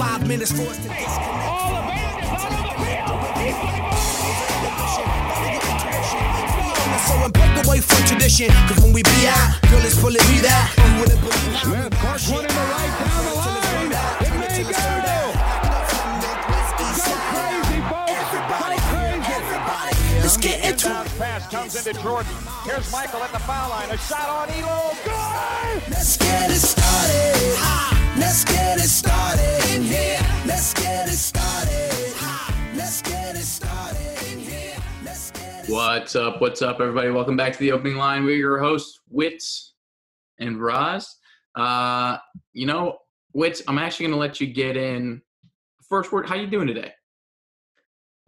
Five 0.00 0.26
minutes 0.26 0.50
for 0.50 0.62
us 0.62 0.78
to 0.78 0.88
disconnect. 0.88 1.10
So 7.04 7.14
and 7.20 7.32
break 7.34 7.66
away 7.66 7.80
from 7.80 8.06
tradition, 8.06 8.48
cause 8.64 8.80
when 8.80 8.94
we 8.94 9.02
be 9.02 9.28
out, 9.28 9.60
girl, 9.68 9.84
it's 9.84 10.00
pulling 10.00 10.24
me 10.32 10.40
that. 10.40 10.72
You 10.80 11.00
wouldn't 11.00 11.20
believe 11.20 11.52
how 11.52 11.84
we 11.84 11.90
Park 12.00 12.20
one 12.32 12.48
in 12.48 12.48
the 12.48 12.64
right 12.72 12.92
down 12.96 13.24
the 13.28 13.34
line. 13.44 13.92
It 14.24 14.32
may 14.40 14.64
go. 14.64 14.80
Go 16.80 17.12
crazy, 17.28 17.84
folks. 17.92 18.32
Go 18.32 18.48
crazy. 18.56 19.20
Let's 20.24 20.38
get 20.38 20.64
into 20.64 20.88
it. 20.88 21.12
pass 21.18 21.46
comes 21.52 21.76
into 21.76 22.00
Jordan. 22.00 22.32
Here's 22.64 22.90
Michael 22.90 23.20
at 23.20 23.32
the 23.32 23.38
foul 23.40 23.68
line. 23.68 23.90
A 23.90 23.98
shot 23.98 24.30
on 24.30 24.48
Ehlo. 24.48 24.96
Good! 25.04 25.92
Let's 25.92 26.16
get 26.16 26.50
it 26.50 26.56
started. 26.56 27.99
Let's 28.30 28.44
get 28.44 28.78
it 28.78 28.82
started 28.82 29.74
in 29.74 29.82
here. 29.82 30.20
Let's 30.46 30.72
get 30.74 31.08
it 31.08 31.16
started. 31.16 32.14
Let's 32.76 33.02
get 33.02 33.34
it 33.34 33.40
started 33.40 34.32
in 34.32 34.38
here. 34.38 34.76
Let's 35.04 35.32
get 35.32 35.68
it 35.68 35.72
What's 35.72 36.14
up? 36.14 36.40
What's 36.40 36.62
up, 36.62 36.80
everybody? 36.80 37.10
Welcome 37.10 37.36
back 37.36 37.54
to 37.54 37.58
the 37.58 37.72
opening 37.72 37.96
line. 37.96 38.22
We're 38.22 38.36
your 38.36 38.60
hosts, 38.60 39.00
Wits 39.08 39.74
and 40.38 40.62
Roz. 40.62 41.16
Uh, 41.56 42.18
you 42.52 42.66
know, 42.66 42.98
Wits, 43.32 43.64
I'm 43.66 43.78
actually 43.78 44.06
going 44.06 44.14
to 44.14 44.20
let 44.20 44.40
you 44.40 44.46
get 44.46 44.76
in. 44.76 45.20
First 45.88 46.12
word, 46.12 46.28
how 46.28 46.36
you 46.36 46.46
doing 46.46 46.68
today? 46.68 46.92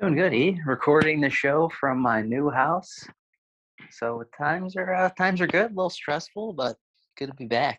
Doing 0.01 0.17
good, 0.17 0.35
E. 0.35 0.61
Recording 0.67 1.21
the 1.21 1.31
show 1.31 1.71
from 1.79 2.01
my 2.01 2.23
new 2.23 2.51
house. 2.51 3.07
So 3.93 4.25
times 4.37 4.75
are 4.75 4.93
uh, 4.93 5.11
times 5.11 5.41
are 5.41 5.47
good. 5.47 5.67
A 5.71 5.75
little 5.75 5.91
stressful, 5.91 6.55
but 6.55 6.75
good 7.17 7.29
to 7.29 7.35
be 7.35 7.47
back. 7.47 7.79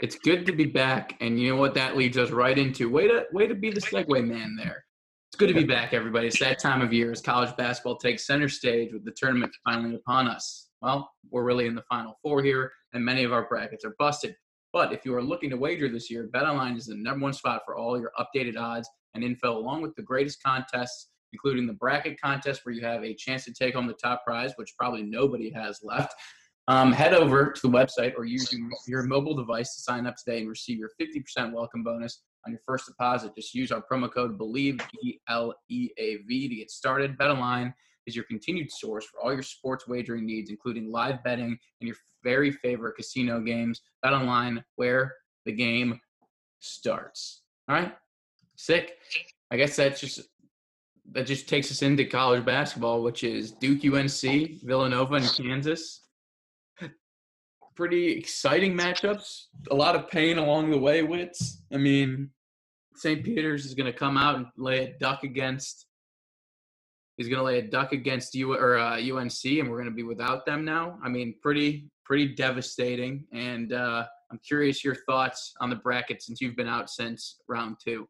It's 0.00 0.16
good 0.16 0.46
to 0.46 0.52
be 0.52 0.66
back, 0.66 1.16
and 1.20 1.40
you 1.40 1.50
know 1.50 1.60
what? 1.60 1.74
That 1.74 1.96
leads 1.96 2.16
us 2.16 2.30
right 2.30 2.56
into 2.56 2.88
way 2.88 3.08
to 3.08 3.26
way 3.32 3.48
to 3.48 3.54
be 3.56 3.72
the 3.72 3.80
segue 3.80 4.24
man 4.24 4.54
there. 4.56 4.84
It's 5.28 5.36
good 5.36 5.48
to 5.48 5.54
be 5.54 5.64
back, 5.64 5.92
everybody. 5.92 6.28
It's 6.28 6.38
that 6.38 6.60
time 6.60 6.82
of 6.82 6.92
year 6.92 7.10
as 7.10 7.20
college 7.20 7.54
basketball 7.56 7.96
takes 7.96 8.24
center 8.24 8.48
stage 8.48 8.92
with 8.92 9.04
the 9.04 9.10
tournament 9.10 9.52
finally 9.64 9.96
upon 9.96 10.28
us. 10.28 10.68
Well, 10.80 11.10
we're 11.32 11.42
really 11.42 11.66
in 11.66 11.74
the 11.74 11.82
final 11.82 12.16
four 12.22 12.44
here, 12.44 12.70
and 12.92 13.04
many 13.04 13.24
of 13.24 13.32
our 13.32 13.48
brackets 13.48 13.84
are 13.84 13.96
busted. 13.98 14.36
But 14.72 14.92
if 14.92 15.04
you 15.04 15.16
are 15.16 15.22
looking 15.22 15.50
to 15.50 15.56
wager 15.56 15.88
this 15.88 16.08
year, 16.08 16.30
BetOnline 16.32 16.76
is 16.76 16.86
the 16.86 16.94
number 16.94 17.24
one 17.24 17.32
spot 17.32 17.62
for 17.66 17.76
all 17.76 17.98
your 17.98 18.12
updated 18.20 18.56
odds 18.56 18.88
and 19.14 19.24
info, 19.24 19.58
along 19.58 19.82
with 19.82 19.96
the 19.96 20.02
greatest 20.02 20.40
contests, 20.44 21.08
including 21.32 21.66
the 21.66 21.72
bracket 21.72 22.20
contest 22.20 22.60
where 22.64 22.74
you 22.74 22.82
have 22.82 23.02
a 23.02 23.14
chance 23.14 23.44
to 23.46 23.52
take 23.52 23.74
home 23.74 23.88
the 23.88 23.94
top 23.94 24.24
prize, 24.24 24.52
which 24.54 24.74
probably 24.78 25.02
nobody 25.02 25.50
has 25.50 25.80
left. 25.82 26.14
Um, 26.68 26.92
head 26.92 27.14
over 27.14 27.50
to 27.50 27.60
the 27.62 27.68
website 27.68 28.12
or 28.18 28.26
use 28.26 28.54
your, 28.86 29.02
mobile 29.04 29.34
device 29.34 29.74
to 29.74 29.80
sign 29.80 30.06
up 30.06 30.16
today 30.16 30.40
and 30.40 30.48
receive 30.50 30.78
your 30.78 30.90
50% 31.00 31.50
welcome 31.54 31.82
bonus 31.82 32.20
on 32.44 32.52
your 32.52 32.60
first 32.66 32.84
deposit. 32.84 33.34
Just 33.34 33.54
use 33.54 33.72
our 33.72 33.82
promo 33.90 34.12
code 34.12 34.38
BLEAV, 34.38 34.82
B 34.92 35.18
L 35.30 35.54
E 35.70 35.88
A 35.96 36.16
V, 36.28 36.46
to 36.46 36.54
get 36.54 36.70
started. 36.70 37.16
BetOnline 37.16 37.72
is 38.06 38.14
your 38.14 38.26
continued 38.26 38.70
source 38.70 39.06
for 39.06 39.18
all 39.22 39.32
your 39.32 39.42
sports 39.42 39.88
wagering 39.88 40.26
needs, 40.26 40.50
including 40.50 40.92
live 40.92 41.24
betting 41.24 41.58
and 41.80 41.88
your 41.88 41.96
very 42.22 42.52
favorite 42.52 42.96
casino 42.96 43.40
games. 43.40 43.80
BetOnline, 44.04 44.62
where 44.76 45.14
the 45.46 45.52
game 45.52 45.98
starts. 46.60 47.44
All 47.70 47.76
right, 47.76 47.96
sick. 48.56 48.98
I 49.50 49.56
guess 49.56 49.74
that's 49.74 50.02
just 50.02 50.20
that 51.12 51.26
just 51.26 51.48
takes 51.48 51.70
us 51.70 51.80
into 51.80 52.04
college 52.04 52.44
basketball, 52.44 53.02
which 53.02 53.24
is 53.24 53.52
Duke, 53.52 53.82
UNC, 53.86 54.60
Villanova, 54.62 55.14
and 55.14 55.32
Kansas. 55.34 56.02
Pretty 57.78 58.10
exciting 58.10 58.76
matchups. 58.76 59.44
A 59.70 59.74
lot 59.74 59.94
of 59.94 60.10
pain 60.10 60.38
along 60.38 60.72
the 60.72 60.78
way. 60.78 61.04
Wits. 61.04 61.62
I 61.72 61.76
mean, 61.76 62.28
St. 62.96 63.24
Peter's 63.24 63.64
is 63.64 63.74
going 63.74 63.86
to 63.86 63.96
come 63.96 64.16
out 64.16 64.34
and 64.34 64.46
lay 64.56 64.78
a 64.80 64.98
duck 64.98 65.22
against. 65.22 65.86
He's 67.16 67.28
going 67.28 67.38
to 67.38 67.44
lay 67.44 67.60
a 67.60 67.62
duck 67.62 67.92
against 67.92 68.34
U 68.34 68.52
or 68.52 68.78
uh, 68.78 68.96
UNC, 68.96 69.44
and 69.44 69.70
we're 69.70 69.76
going 69.76 69.84
to 69.84 69.94
be 69.94 70.02
without 70.02 70.44
them 70.44 70.64
now. 70.64 70.98
I 71.04 71.08
mean, 71.08 71.36
pretty 71.40 71.88
pretty 72.04 72.34
devastating. 72.34 73.24
And 73.32 73.72
uh, 73.72 74.06
I'm 74.32 74.40
curious 74.44 74.82
your 74.82 74.96
thoughts 75.06 75.54
on 75.60 75.70
the 75.70 75.76
bracket 75.76 76.20
since 76.20 76.40
you've 76.40 76.56
been 76.56 76.66
out 76.66 76.90
since 76.90 77.36
round 77.46 77.76
two. 77.80 78.08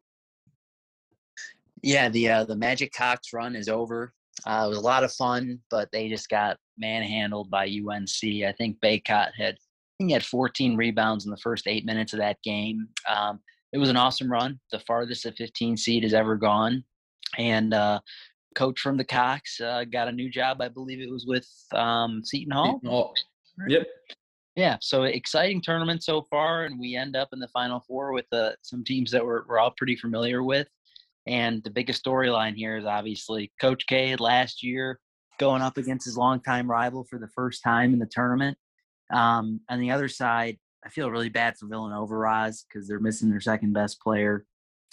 Yeah, 1.83 2.09
the 2.09 2.27
uh, 2.27 2.43
the 2.45 2.55
Magic 2.55 2.91
Cox 2.91 3.33
run 3.33 3.55
is 3.55 3.69
over. 3.69 4.15
Uh, 4.47 4.63
it 4.65 4.69
was 4.69 4.79
a 4.79 4.81
lot 4.81 5.03
of 5.03 5.13
fun, 5.13 5.59
but 5.69 5.89
they 5.91 6.09
just 6.09 6.27
got 6.27 6.57
manhandled 6.79 7.49
by 7.49 7.65
UNC. 7.65 8.45
I 8.45 8.53
think 8.57 8.79
Bacot 8.79 9.31
had 9.37 9.57
he 9.99 10.11
had 10.13 10.23
14 10.23 10.77
rebounds 10.77 11.25
in 11.25 11.31
the 11.31 11.37
first 11.37 11.67
eight 11.67 11.85
minutes 11.85 12.13
of 12.13 12.19
that 12.19 12.41
game. 12.41 12.87
Um, 13.07 13.39
it 13.73 13.77
was 13.77 13.89
an 13.89 13.97
awesome 13.97 14.31
run, 14.31 14.59
the 14.71 14.79
farthest 14.79 15.25
a 15.25 15.31
15 15.33 15.77
seed 15.77 16.03
has 16.03 16.13
ever 16.13 16.35
gone, 16.37 16.83
and 17.37 17.73
uh, 17.73 17.99
coach 18.55 18.79
from 18.79 18.97
the 18.97 19.03
Cox 19.03 19.59
uh, 19.61 19.83
got 19.83 20.07
a 20.07 20.11
new 20.11 20.29
job. 20.29 20.61
I 20.61 20.69
believe 20.69 21.01
it 21.01 21.11
was 21.11 21.25
with 21.27 21.47
um, 21.73 22.21
Seton 22.23 22.51
Hall. 22.51 22.81
Oh, 22.87 23.13
yep. 23.67 23.87
Yeah, 24.55 24.77
so 24.81 25.03
exciting 25.03 25.61
tournament 25.61 26.03
so 26.03 26.25
far, 26.29 26.65
and 26.65 26.79
we 26.79 26.95
end 26.95 27.15
up 27.15 27.29
in 27.31 27.39
the 27.39 27.47
final 27.49 27.83
four 27.87 28.11
with 28.11 28.25
uh, 28.31 28.51
some 28.61 28.83
teams 28.83 29.11
that 29.11 29.23
we're, 29.23 29.43
we're 29.47 29.59
all 29.59 29.73
pretty 29.77 29.95
familiar 29.95 30.43
with. 30.43 30.67
And 31.27 31.63
the 31.63 31.69
biggest 31.69 32.03
storyline 32.03 32.55
here 32.55 32.77
is 32.77 32.85
obviously 32.85 33.51
Coach 33.61 33.85
K 33.87 34.15
last 34.15 34.63
year 34.63 34.99
going 35.39 35.61
up 35.61 35.77
against 35.77 36.05
his 36.05 36.17
longtime 36.17 36.69
rival 36.69 37.05
for 37.09 37.17
the 37.17 37.27
first 37.29 37.63
time 37.63 37.93
in 37.93 37.99
the 37.99 38.09
tournament. 38.09 38.57
Um, 39.11 39.61
on 39.69 39.79
the 39.79 39.91
other 39.91 40.07
side, 40.07 40.57
I 40.85 40.89
feel 40.89 41.09
really 41.09 41.29
bad 41.29 41.57
for 41.57 41.67
Villanova 41.67 42.15
Roz 42.15 42.63
because 42.67 42.87
they're 42.87 42.99
missing 42.99 43.29
their 43.29 43.41
second 43.41 43.73
best 43.73 43.99
player 44.01 44.45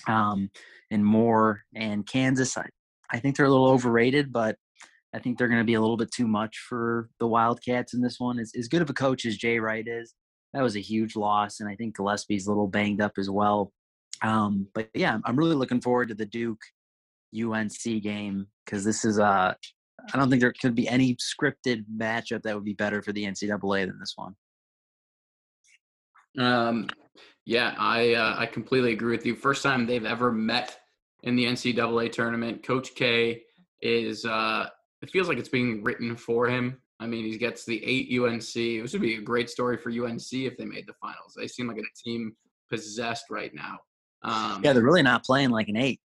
um, 0.07 0.51
and 0.91 1.05
more. 1.05 1.63
And 1.75 2.07
Kansas, 2.07 2.57
I, 2.57 2.67
I 3.11 3.19
think 3.19 3.37
they're 3.37 3.47
a 3.47 3.51
little 3.51 3.69
overrated, 3.69 4.33
but 4.33 4.57
I 5.15 5.19
think 5.19 5.39
they're 5.39 5.49
going 5.49 5.61
to 5.61 5.65
be 5.65 5.75
a 5.75 5.81
little 5.81 5.97
bit 5.97 6.11
too 6.11 6.27
much 6.27 6.59
for 6.69 7.09
the 7.21 7.27
Wildcats 7.27 7.95
in 7.95 8.01
this 8.01 8.19
one. 8.19 8.39
As, 8.39 8.53
as 8.59 8.69
good 8.69 8.83
of 8.83 8.91
a 8.91 8.95
coach 8.95 9.27
as 9.27 9.37
Jay 9.37 9.59
Wright 9.59 9.87
is, 9.87 10.15
that 10.53 10.63
was 10.63 10.77
a 10.77 10.81
huge 10.81 11.17
loss. 11.17 11.61
And 11.61 11.69
I 11.69 11.77
think 11.77 11.97
Gillespie's 11.97 12.47
a 12.47 12.51
little 12.51 12.69
banged 12.69 13.01
up 13.01 13.13
as 13.19 13.31
well. 13.31 13.73
Um, 14.23 14.69
but 14.75 14.89
yeah, 14.95 15.19
I'm 15.25 15.37
really 15.37 15.55
looking 15.55 15.81
forward 15.81 16.09
to 16.09 16.15
the 16.15 16.27
Duke 16.27 16.61
UNC 17.39 18.03
game 18.03 18.47
because 18.65 18.85
this 18.85 19.05
is 19.05 19.19
uh 19.19 19.53
I 20.13 20.19
don't 20.19 20.31
think 20.31 20.41
there 20.41 20.53
could 20.61 20.75
be 20.75 20.89
any 20.89 21.17
scripted 21.17 21.85
matchup 21.95 22.43
that 22.43 22.55
would 22.55 22.65
be 22.65 22.75
better 22.75 23.03
for 23.03 23.13
the 23.13 23.25
NCAA 23.25 23.87
than 23.87 23.99
this 23.99 24.15
one. 24.17 24.35
Um, 26.39 26.89
yeah, 27.45 27.75
I 27.79 28.15
uh, 28.15 28.35
I 28.39 28.47
completely 28.47 28.93
agree 28.93 29.17
with 29.17 29.25
you. 29.25 29.35
First 29.35 29.63
time 29.63 29.87
they've 29.87 30.05
ever 30.05 30.33
met 30.33 30.79
in 31.23 31.37
the 31.37 31.45
NCAA 31.47 32.13
tournament. 32.13 32.63
Coach 32.63 32.95
K 32.95 33.43
is 33.81 34.25
uh, 34.25 34.69
it 35.03 35.11
feels 35.11 35.29
like 35.29 35.39
it's 35.39 35.49
being 35.49 35.83
written 35.83 36.17
for 36.17 36.49
him. 36.49 36.81
I 36.99 37.07
mean, 37.07 37.25
he 37.25 37.37
gets 37.37 37.65
the 37.65 37.83
eight 37.85 38.09
UNC. 38.19 38.41
This 38.43 38.93
would 38.93 39.03
be 39.03 39.17
a 39.17 39.21
great 39.21 39.51
story 39.51 39.77
for 39.77 39.91
UNC 39.91 40.33
if 40.33 40.57
they 40.57 40.65
made 40.65 40.87
the 40.87 40.95
finals. 40.95 41.35
They 41.37 41.47
seem 41.47 41.69
like 41.69 41.79
a 41.79 41.83
team 42.03 42.35
possessed 42.71 43.27
right 43.31 43.53
now. 43.55 43.79
Um, 44.23 44.63
Yeah, 44.65 44.73
they're 44.73 44.83
really 44.83 45.03
not 45.03 45.25
playing 45.25 45.51
like 45.51 45.69
an 45.69 45.77
eight 45.77 46.01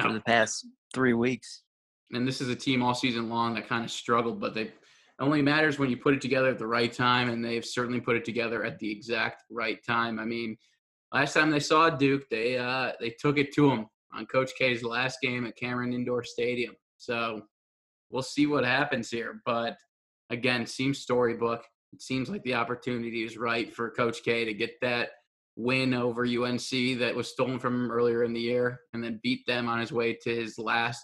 for 0.00 0.12
the 0.12 0.20
past 0.20 0.66
three 0.94 1.12
weeks. 1.12 1.62
And 2.12 2.26
this 2.26 2.40
is 2.40 2.48
a 2.48 2.56
team 2.56 2.82
all 2.82 2.94
season 2.94 3.28
long 3.28 3.54
that 3.54 3.68
kind 3.68 3.84
of 3.84 3.90
struggled, 3.90 4.40
but 4.40 4.54
they 4.54 4.72
only 5.18 5.42
matters 5.42 5.78
when 5.78 5.90
you 5.90 5.96
put 5.96 6.14
it 6.14 6.20
together 6.20 6.48
at 6.48 6.58
the 6.58 6.66
right 6.66 6.92
time, 6.92 7.28
and 7.28 7.44
they've 7.44 7.64
certainly 7.64 8.00
put 8.00 8.16
it 8.16 8.24
together 8.24 8.64
at 8.64 8.78
the 8.78 8.90
exact 8.90 9.44
right 9.50 9.78
time. 9.84 10.18
I 10.18 10.24
mean, 10.24 10.56
last 11.12 11.34
time 11.34 11.50
they 11.50 11.60
saw 11.60 11.90
Duke, 11.90 12.28
they 12.30 12.58
uh, 12.58 12.92
they 13.00 13.10
took 13.10 13.38
it 13.38 13.52
to 13.54 13.68
them 13.68 13.86
on 14.14 14.26
Coach 14.26 14.52
K's 14.56 14.82
last 14.82 15.18
game 15.22 15.46
at 15.46 15.56
Cameron 15.56 15.92
Indoor 15.92 16.24
Stadium. 16.24 16.74
So 16.96 17.42
we'll 18.10 18.22
see 18.22 18.46
what 18.46 18.64
happens 18.64 19.10
here. 19.10 19.40
But 19.46 19.76
again, 20.30 20.66
seems 20.66 20.98
storybook. 20.98 21.64
It 21.92 22.02
seems 22.02 22.28
like 22.28 22.42
the 22.42 22.54
opportunity 22.54 23.24
is 23.24 23.36
right 23.36 23.72
for 23.72 23.90
Coach 23.90 24.22
K 24.24 24.44
to 24.44 24.54
get 24.54 24.80
that 24.80 25.10
win 25.56 25.92
over 25.92 26.24
UNC 26.24 26.98
that 26.98 27.12
was 27.14 27.28
stolen 27.28 27.58
from 27.58 27.74
him 27.74 27.90
earlier 27.90 28.24
in 28.24 28.32
the 28.32 28.40
year 28.40 28.80
and 28.94 29.04
then 29.04 29.20
beat 29.22 29.46
them 29.46 29.68
on 29.68 29.78
his 29.78 29.92
way 29.92 30.14
to 30.14 30.34
his 30.34 30.58
last 30.58 31.02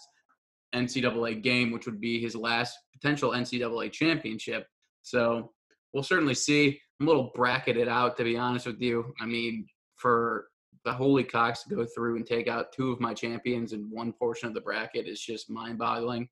NCAA 0.75 1.41
game, 1.41 1.71
which 1.71 1.85
would 1.85 1.99
be 1.99 2.19
his 2.19 2.35
last 2.35 2.77
potential 2.93 3.31
NCAA 3.31 3.91
championship. 3.91 4.67
So 5.01 5.51
we'll 5.93 6.03
certainly 6.03 6.35
see. 6.35 6.79
I'm 6.99 7.07
a 7.07 7.09
little 7.09 7.31
bracketed 7.33 7.87
out, 7.87 8.17
to 8.17 8.23
be 8.23 8.37
honest 8.37 8.65
with 8.65 8.81
you. 8.81 9.13
I 9.19 9.25
mean, 9.25 9.65
for 9.95 10.47
the 10.85 10.93
Holy 10.93 11.23
Cocks 11.23 11.63
to 11.63 11.75
go 11.75 11.85
through 11.85 12.15
and 12.15 12.25
take 12.25 12.47
out 12.47 12.71
two 12.71 12.91
of 12.91 12.99
my 12.99 13.13
champions 13.13 13.73
in 13.73 13.89
one 13.89 14.13
portion 14.13 14.47
of 14.47 14.53
the 14.53 14.61
bracket 14.61 15.07
is 15.07 15.21
just 15.21 15.49
mind 15.49 15.77
boggling. 15.77 16.27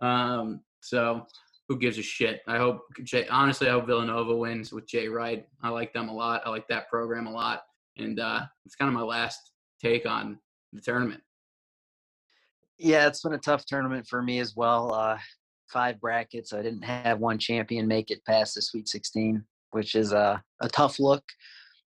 Um, 0.00 0.60
so 0.80 1.26
who 1.68 1.78
gives 1.78 1.98
a 1.98 2.02
shit? 2.02 2.40
I 2.46 2.58
hope 2.58 2.82
Jay, 3.04 3.26
honestly, 3.28 3.68
I 3.68 3.72
hope 3.72 3.86
Villanova 3.86 4.36
wins 4.36 4.72
with 4.72 4.86
Jay 4.86 5.08
Wright. 5.08 5.46
I 5.62 5.70
like 5.70 5.92
them 5.92 6.08
a 6.08 6.14
lot. 6.14 6.42
I 6.44 6.50
like 6.50 6.68
that 6.68 6.88
program 6.88 7.26
a 7.26 7.32
lot. 7.32 7.62
And 7.96 8.20
uh, 8.20 8.42
it's 8.66 8.74
kind 8.74 8.88
of 8.88 8.94
my 8.94 9.02
last 9.02 9.52
take 9.80 10.06
on 10.06 10.38
the 10.72 10.80
tournament. 10.80 11.22
Yeah, 12.78 13.06
it's 13.06 13.22
been 13.22 13.34
a 13.34 13.38
tough 13.38 13.64
tournament 13.66 14.06
for 14.08 14.22
me 14.22 14.40
as 14.40 14.56
well. 14.56 14.92
Uh, 14.92 15.18
five 15.68 16.00
brackets. 16.00 16.52
I 16.52 16.62
didn't 16.62 16.82
have 16.82 17.20
one 17.20 17.38
champion 17.38 17.86
make 17.86 18.10
it 18.10 18.24
past 18.24 18.54
the 18.54 18.62
Sweet 18.62 18.88
16, 18.88 19.44
which 19.70 19.94
is 19.94 20.12
a, 20.12 20.42
a 20.60 20.68
tough 20.68 20.98
look. 20.98 21.24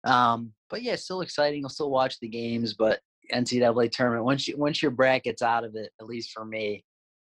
Um, 0.04 0.54
but 0.70 0.84
yeah, 0.84 0.96
still 0.96 1.22
exciting. 1.22 1.66
I'll 1.66 1.70
still 1.70 1.92
watch 1.92 2.20
the 2.20 2.28
games, 2.28 2.74
but 2.74 3.00
NCAA 3.34 3.92
tournament 3.92 4.24
once 4.24 4.48
you 4.48 4.56
once 4.58 4.82
your 4.82 4.92
bracket's 4.92 5.42
out 5.42 5.66
of 5.66 5.76
it, 5.76 5.92
at 6.00 6.08
least 6.08 6.32
for 6.32 6.46
me, 6.46 6.86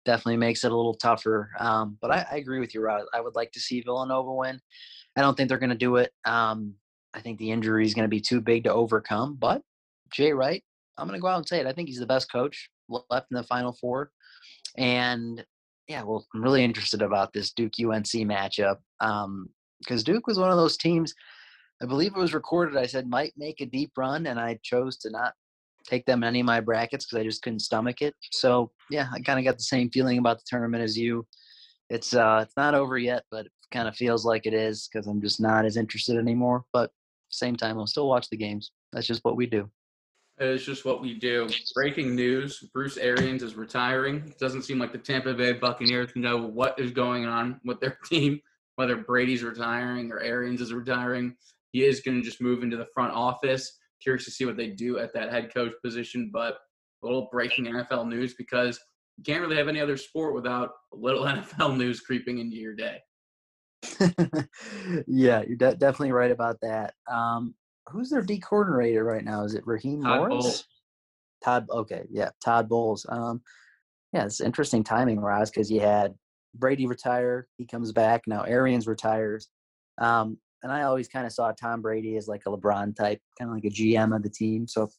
definitely 0.05 0.37
makes 0.37 0.65
it 0.65 0.73
a 0.73 0.77
little 0.77 0.95
tougher. 0.95 1.51
Um, 1.59 1.97
but 2.01 2.11
I, 2.11 2.27
I, 2.33 2.37
agree 2.37 2.61
with 2.61 2.75
you, 2.75 2.83
Rod. 2.83 3.05
I 3.15 3.21
would 3.21 3.35
like 3.35 3.53
to 3.53 3.61
see 3.61 3.81
Villanova 3.81 4.33
win. 4.33 4.61
I 5.17 5.23
don't 5.23 5.37
think 5.37 5.49
they're 5.49 5.59
going 5.59 5.71
to 5.71 5.77
do 5.77 5.97
it. 5.97 6.13
Um, 6.27 6.75
I 7.15 7.21
think 7.21 7.39
the 7.39 7.51
injury 7.51 7.87
is 7.87 7.95
going 7.95 8.05
to 8.05 8.09
be 8.09 8.21
too 8.21 8.41
big 8.41 8.65
to 8.65 8.73
overcome. 8.73 9.37
But 9.39 9.63
Jay 10.13 10.33
Wright, 10.33 10.63
I'm 10.99 11.09
going 11.09 11.19
to 11.19 11.23
go 11.23 11.29
out 11.29 11.39
and 11.39 11.49
say 11.49 11.61
it. 11.61 11.67
I 11.67 11.73
think 11.73 11.89
he's 11.89 12.01
the 12.01 12.07
best 12.07 12.31
coach 12.31 12.69
left 12.89 13.27
in 13.31 13.37
the 13.37 13.43
Final 13.45 13.73
Four. 13.73 14.11
And 14.77 15.45
yeah, 15.89 16.03
well, 16.03 16.25
I'm 16.35 16.43
really 16.43 16.65
interested 16.65 17.03
about 17.03 17.33
this 17.33 17.53
Duke 17.53 17.73
UNC 17.81 18.07
matchup 18.27 18.77
because 19.01 19.25
um, 19.25 19.49
Duke 20.05 20.27
was 20.27 20.39
one 20.39 20.51
of 20.51 20.57
those 20.57 20.77
teams. 20.77 21.15
I 21.83 21.87
believe 21.87 22.13
it 22.15 22.21
was 22.21 22.35
recorded. 22.35 22.77
I 22.77 22.87
said 22.87 23.09
might 23.09 23.33
make 23.37 23.61
a 23.61 23.67
deep 23.67 23.93
run, 23.97 24.27
and 24.27 24.39
I 24.39 24.59
chose 24.63 24.99
to 24.99 25.11
not 25.11 25.33
take 25.85 26.05
them 26.05 26.23
in 26.23 26.29
any 26.29 26.41
of 26.41 26.47
my 26.47 26.61
brackets 26.61 27.07
because 27.07 27.21
I 27.21 27.25
just 27.25 27.43
couldn't 27.43 27.61
stomach 27.61 28.03
it. 28.03 28.15
So 28.33 28.71
yeah, 28.91 29.09
I 29.13 29.21
kind 29.21 29.39
of 29.39 29.45
got 29.45 29.57
the 29.57 29.65
same 29.65 29.91
feeling 29.91 30.19
about 30.19 30.39
the 30.39 30.45
tournament 30.47 30.83
as 30.83 30.99
you. 30.99 31.27
It's 31.89 32.15
uh, 32.15 32.41
it's 32.43 32.57
not 32.57 32.75
over 32.75 32.99
yet, 32.99 33.25
but 33.31 33.47
it 33.47 33.53
kind 33.71 33.89
of 33.89 33.97
feels 33.97 34.25
like 34.25 34.45
it 34.45 34.55
is 34.55 34.89
because 34.93 35.07
I'm 35.07 35.23
just 35.23 35.41
not 35.41 35.65
as 35.65 35.77
interested 35.77 36.19
anymore. 36.19 36.65
But 36.73 36.91
same 37.31 37.57
time, 37.57 37.79
I'll 37.79 37.87
still 37.87 38.09
watch 38.09 38.29
the 38.29 38.37
games. 38.37 38.73
That's 38.93 39.07
just 39.07 39.25
what 39.25 39.37
we 39.37 39.47
do. 39.47 39.71
It's 40.41 40.65
just 40.65 40.85
what 40.85 41.03
we 41.03 41.15
do. 41.15 41.49
Breaking 41.75 42.15
news: 42.15 42.61
Bruce 42.73 42.97
Arians 42.97 43.43
is 43.43 43.55
retiring. 43.55 44.33
Doesn't 44.39 44.63
seem 44.63 44.79
like 44.79 44.93
the 44.93 44.99
Tampa 44.99 45.35
Bay 45.35 45.53
Buccaneers 45.53 46.11
know 46.15 46.39
what 46.39 46.79
is 46.79 46.93
going 46.93 47.27
on 47.27 47.61
with 47.65 47.81
their 47.81 47.99
team, 48.05 48.41
whether 48.77 48.97
Brady's 48.97 49.43
retiring 49.43 50.13
or 50.13 50.21
Arians 50.21 50.61
is 50.61 50.73
retiring. 50.73 51.35
He 51.73 51.85
is 51.85 52.01
going 52.01 52.19
to 52.19 52.23
just 52.23 52.41
move 52.41 52.63
into 52.63 52.77
the 52.77 52.87
front 52.95 53.13
office. 53.13 53.79
Curious 54.03 54.25
to 54.27 54.31
see 54.31 54.45
what 54.45 54.57
they 54.57 54.69
do 54.69 54.99
at 54.99 55.13
that 55.15 55.33
head 55.33 55.53
coach 55.53 55.73
position. 55.85 56.31
But 56.33 56.59
a 57.03 57.07
little 57.07 57.29
breaking 57.31 57.67
NFL 57.67 58.09
news 58.09 58.35
because 58.35 58.79
you 59.17 59.25
can't 59.25 59.41
really 59.41 59.57
have 59.57 59.69
any 59.69 59.81
other 59.81 59.97
sport 59.97 60.35
without 60.35 60.71
a 60.93 60.97
little 60.97 61.25
NFL 61.25 61.77
news 61.77 62.01
creeping 62.01 62.39
into 62.39 62.57
your 62.57 62.75
day. 62.75 62.99
yeah, 65.07 65.43
you're 65.47 65.57
de- 65.57 65.77
definitely 65.77 66.13
right 66.13 66.31
about 66.31 66.61
that. 66.63 66.95
Um, 67.11 67.55
who's 67.91 68.11
their 68.11 68.23
D 68.23 68.39
coordinator 68.39 69.05
right 69.05 69.25
now? 69.25 69.45
Is 69.45 69.55
it 69.55 69.67
Raheem 69.67 70.03
Todd 70.03 70.19
Morris? 70.19 70.45
Bowles. 70.45 70.65
Todd. 71.45 71.67
Okay, 71.71 72.05
yeah, 72.11 72.31
Todd 72.43 72.69
Bowles. 72.69 73.07
Um, 73.09 73.43
yeah, 74.13 74.25
it's 74.25 74.41
interesting 74.41 74.85
timing, 74.85 75.21
Roz, 75.21 75.51
because 75.51 75.71
you 75.71 75.81
had 75.81 76.15
Brady 76.55 76.87
retire, 76.87 77.47
he 77.57 77.67
comes 77.67 77.93
back. 77.93 78.23
Now 78.27 78.43
Arians 78.43 78.87
retires. 78.87 79.49
Um, 79.99 80.39
and 80.63 80.73
I 80.73 80.83
always 80.83 81.09
kind 81.09 81.27
of 81.27 81.33
saw 81.33 81.53
Tom 81.53 81.83
Brady 81.83 82.17
as 82.17 82.27
like 82.27 82.43
a 82.47 82.51
LeBron 82.51 82.97
type, 82.97 83.21
kind 83.39 83.51
of 83.51 83.55
like 83.55 83.65
a 83.65 83.71
GM 83.71 84.15
of 84.15 84.23
the 84.23 84.31
team. 84.31 84.67
So 84.67 84.91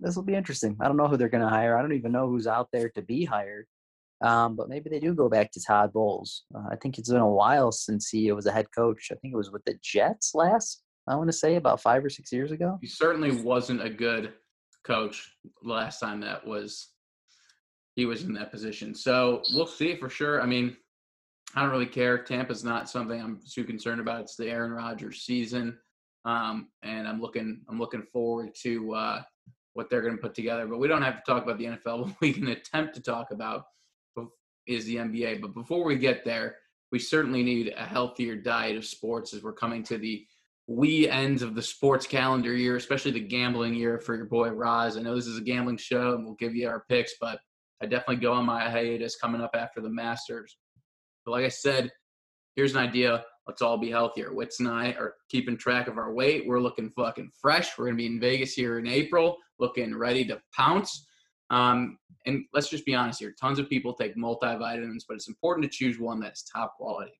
this 0.00 0.16
will 0.16 0.22
be 0.22 0.34
interesting. 0.34 0.76
I 0.80 0.86
don't 0.86 0.96
know 0.96 1.08
who 1.08 1.16
they're 1.16 1.28
going 1.28 1.42
to 1.42 1.48
hire. 1.48 1.76
I 1.76 1.82
don't 1.82 1.92
even 1.92 2.12
know 2.12 2.28
who's 2.28 2.46
out 2.46 2.68
there 2.72 2.88
to 2.90 3.02
be 3.02 3.24
hired. 3.24 3.66
Um, 4.22 4.56
but 4.56 4.70
maybe 4.70 4.88
they 4.88 4.98
do 4.98 5.14
go 5.14 5.28
back 5.28 5.52
to 5.52 5.62
Todd 5.62 5.92
Bowles. 5.92 6.44
Uh, 6.54 6.68
I 6.70 6.76
think 6.76 6.98
it's 6.98 7.10
been 7.10 7.20
a 7.20 7.28
while 7.28 7.70
since 7.70 8.08
he 8.08 8.32
was 8.32 8.46
a 8.46 8.52
head 8.52 8.66
coach. 8.74 9.08
I 9.12 9.16
think 9.16 9.34
it 9.34 9.36
was 9.36 9.50
with 9.50 9.64
the 9.64 9.78
Jets 9.82 10.34
last. 10.34 10.82
I 11.08 11.14
want 11.14 11.28
to 11.28 11.36
say 11.36 11.56
about 11.56 11.80
five 11.80 12.04
or 12.04 12.10
six 12.10 12.32
years 12.32 12.50
ago. 12.50 12.78
He 12.80 12.86
certainly 12.86 13.42
wasn't 13.42 13.82
a 13.82 13.90
good 13.90 14.32
coach 14.84 15.32
last 15.62 16.00
time 16.00 16.20
that 16.20 16.46
was 16.46 16.90
he 17.94 18.06
was 18.06 18.24
in 18.24 18.34
that 18.34 18.50
position. 18.50 18.94
So 18.94 19.42
we'll 19.54 19.66
see 19.66 19.96
for 19.96 20.10
sure. 20.10 20.42
I 20.42 20.46
mean, 20.46 20.76
I 21.54 21.62
don't 21.62 21.70
really 21.70 21.86
care. 21.86 22.18
Tampa's 22.18 22.64
not 22.64 22.90
something 22.90 23.20
I'm 23.20 23.40
too 23.50 23.64
concerned 23.64 24.00
about. 24.00 24.20
It's 24.20 24.36
the 24.36 24.50
Aaron 24.50 24.72
Rodgers 24.72 25.22
season, 25.22 25.78
um, 26.24 26.68
and 26.82 27.08
I'm 27.08 27.20
looking 27.20 27.62
I'm 27.68 27.78
looking 27.78 28.02
forward 28.12 28.50
to 28.62 28.94
uh, 28.94 29.22
what 29.72 29.88
they're 29.88 30.02
going 30.02 30.16
to 30.16 30.22
put 30.22 30.34
together. 30.34 30.66
But 30.66 30.78
we 30.78 30.88
don't 30.88 31.02
have 31.02 31.22
to 31.22 31.30
talk 31.30 31.42
about 31.42 31.58
the 31.58 31.64
NFL. 31.66 32.00
What 32.06 32.20
we 32.20 32.32
can 32.32 32.48
attempt 32.48 32.94
to 32.96 33.00
talk 33.00 33.30
about 33.30 33.64
is 34.66 34.84
the 34.84 34.96
NBA. 34.96 35.40
But 35.40 35.54
before 35.54 35.84
we 35.84 35.96
get 35.96 36.24
there, 36.24 36.56
we 36.92 36.98
certainly 36.98 37.42
need 37.42 37.72
a 37.76 37.84
healthier 37.84 38.36
diet 38.36 38.76
of 38.76 38.84
sports 38.84 39.32
as 39.32 39.42
we're 39.42 39.52
coming 39.52 39.82
to 39.84 39.98
the 39.98 40.26
wee 40.66 41.08
ends 41.08 41.42
of 41.42 41.54
the 41.54 41.62
sports 41.62 42.06
calendar 42.06 42.54
year, 42.54 42.76
especially 42.76 43.12
the 43.12 43.20
gambling 43.20 43.74
year 43.74 43.98
for 43.98 44.16
your 44.16 44.26
boy 44.26 44.48
Roz. 44.48 44.96
I 44.96 45.02
know 45.02 45.14
this 45.14 45.26
is 45.26 45.38
a 45.38 45.42
gambling 45.42 45.76
show, 45.76 46.14
and 46.14 46.24
we'll 46.24 46.34
give 46.34 46.56
you 46.56 46.68
our 46.68 46.84
picks, 46.88 47.14
but 47.20 47.38
I 47.80 47.86
definitely 47.86 48.16
go 48.16 48.32
on 48.32 48.46
my 48.46 48.68
hiatus 48.68 49.16
coming 49.16 49.40
up 49.40 49.52
after 49.54 49.80
the 49.80 49.90
Masters. 49.90 50.56
But 51.24 51.32
like 51.32 51.44
I 51.44 51.50
said, 51.50 51.90
here's 52.56 52.72
an 52.74 52.78
idea. 52.78 53.24
Let's 53.46 53.62
all 53.62 53.78
be 53.78 53.90
healthier. 53.90 54.34
Wits 54.34 54.58
and 54.58 54.68
I 54.68 54.88
are 54.92 55.14
keeping 55.28 55.56
track 55.56 55.86
of 55.86 55.98
our 55.98 56.12
weight. 56.12 56.46
We're 56.46 56.60
looking 56.60 56.90
fucking 56.90 57.30
fresh. 57.40 57.78
We're 57.78 57.86
gonna 57.86 57.96
be 57.96 58.06
in 58.06 58.18
Vegas 58.18 58.54
here 58.54 58.78
in 58.78 58.88
April, 58.88 59.36
looking 59.60 59.96
ready 59.96 60.24
to 60.26 60.40
pounce. 60.56 61.06
Um, 61.50 61.98
and 62.26 62.44
let's 62.52 62.68
just 62.68 62.84
be 62.84 62.94
honest 62.94 63.20
here. 63.20 63.32
Tons 63.40 63.60
of 63.60 63.68
people 63.68 63.94
take 63.94 64.16
multivitamins, 64.16 65.04
but 65.06 65.14
it's 65.14 65.28
important 65.28 65.64
to 65.64 65.70
choose 65.70 66.00
one 66.00 66.18
that's 66.18 66.42
top 66.42 66.74
quality. 66.76 67.12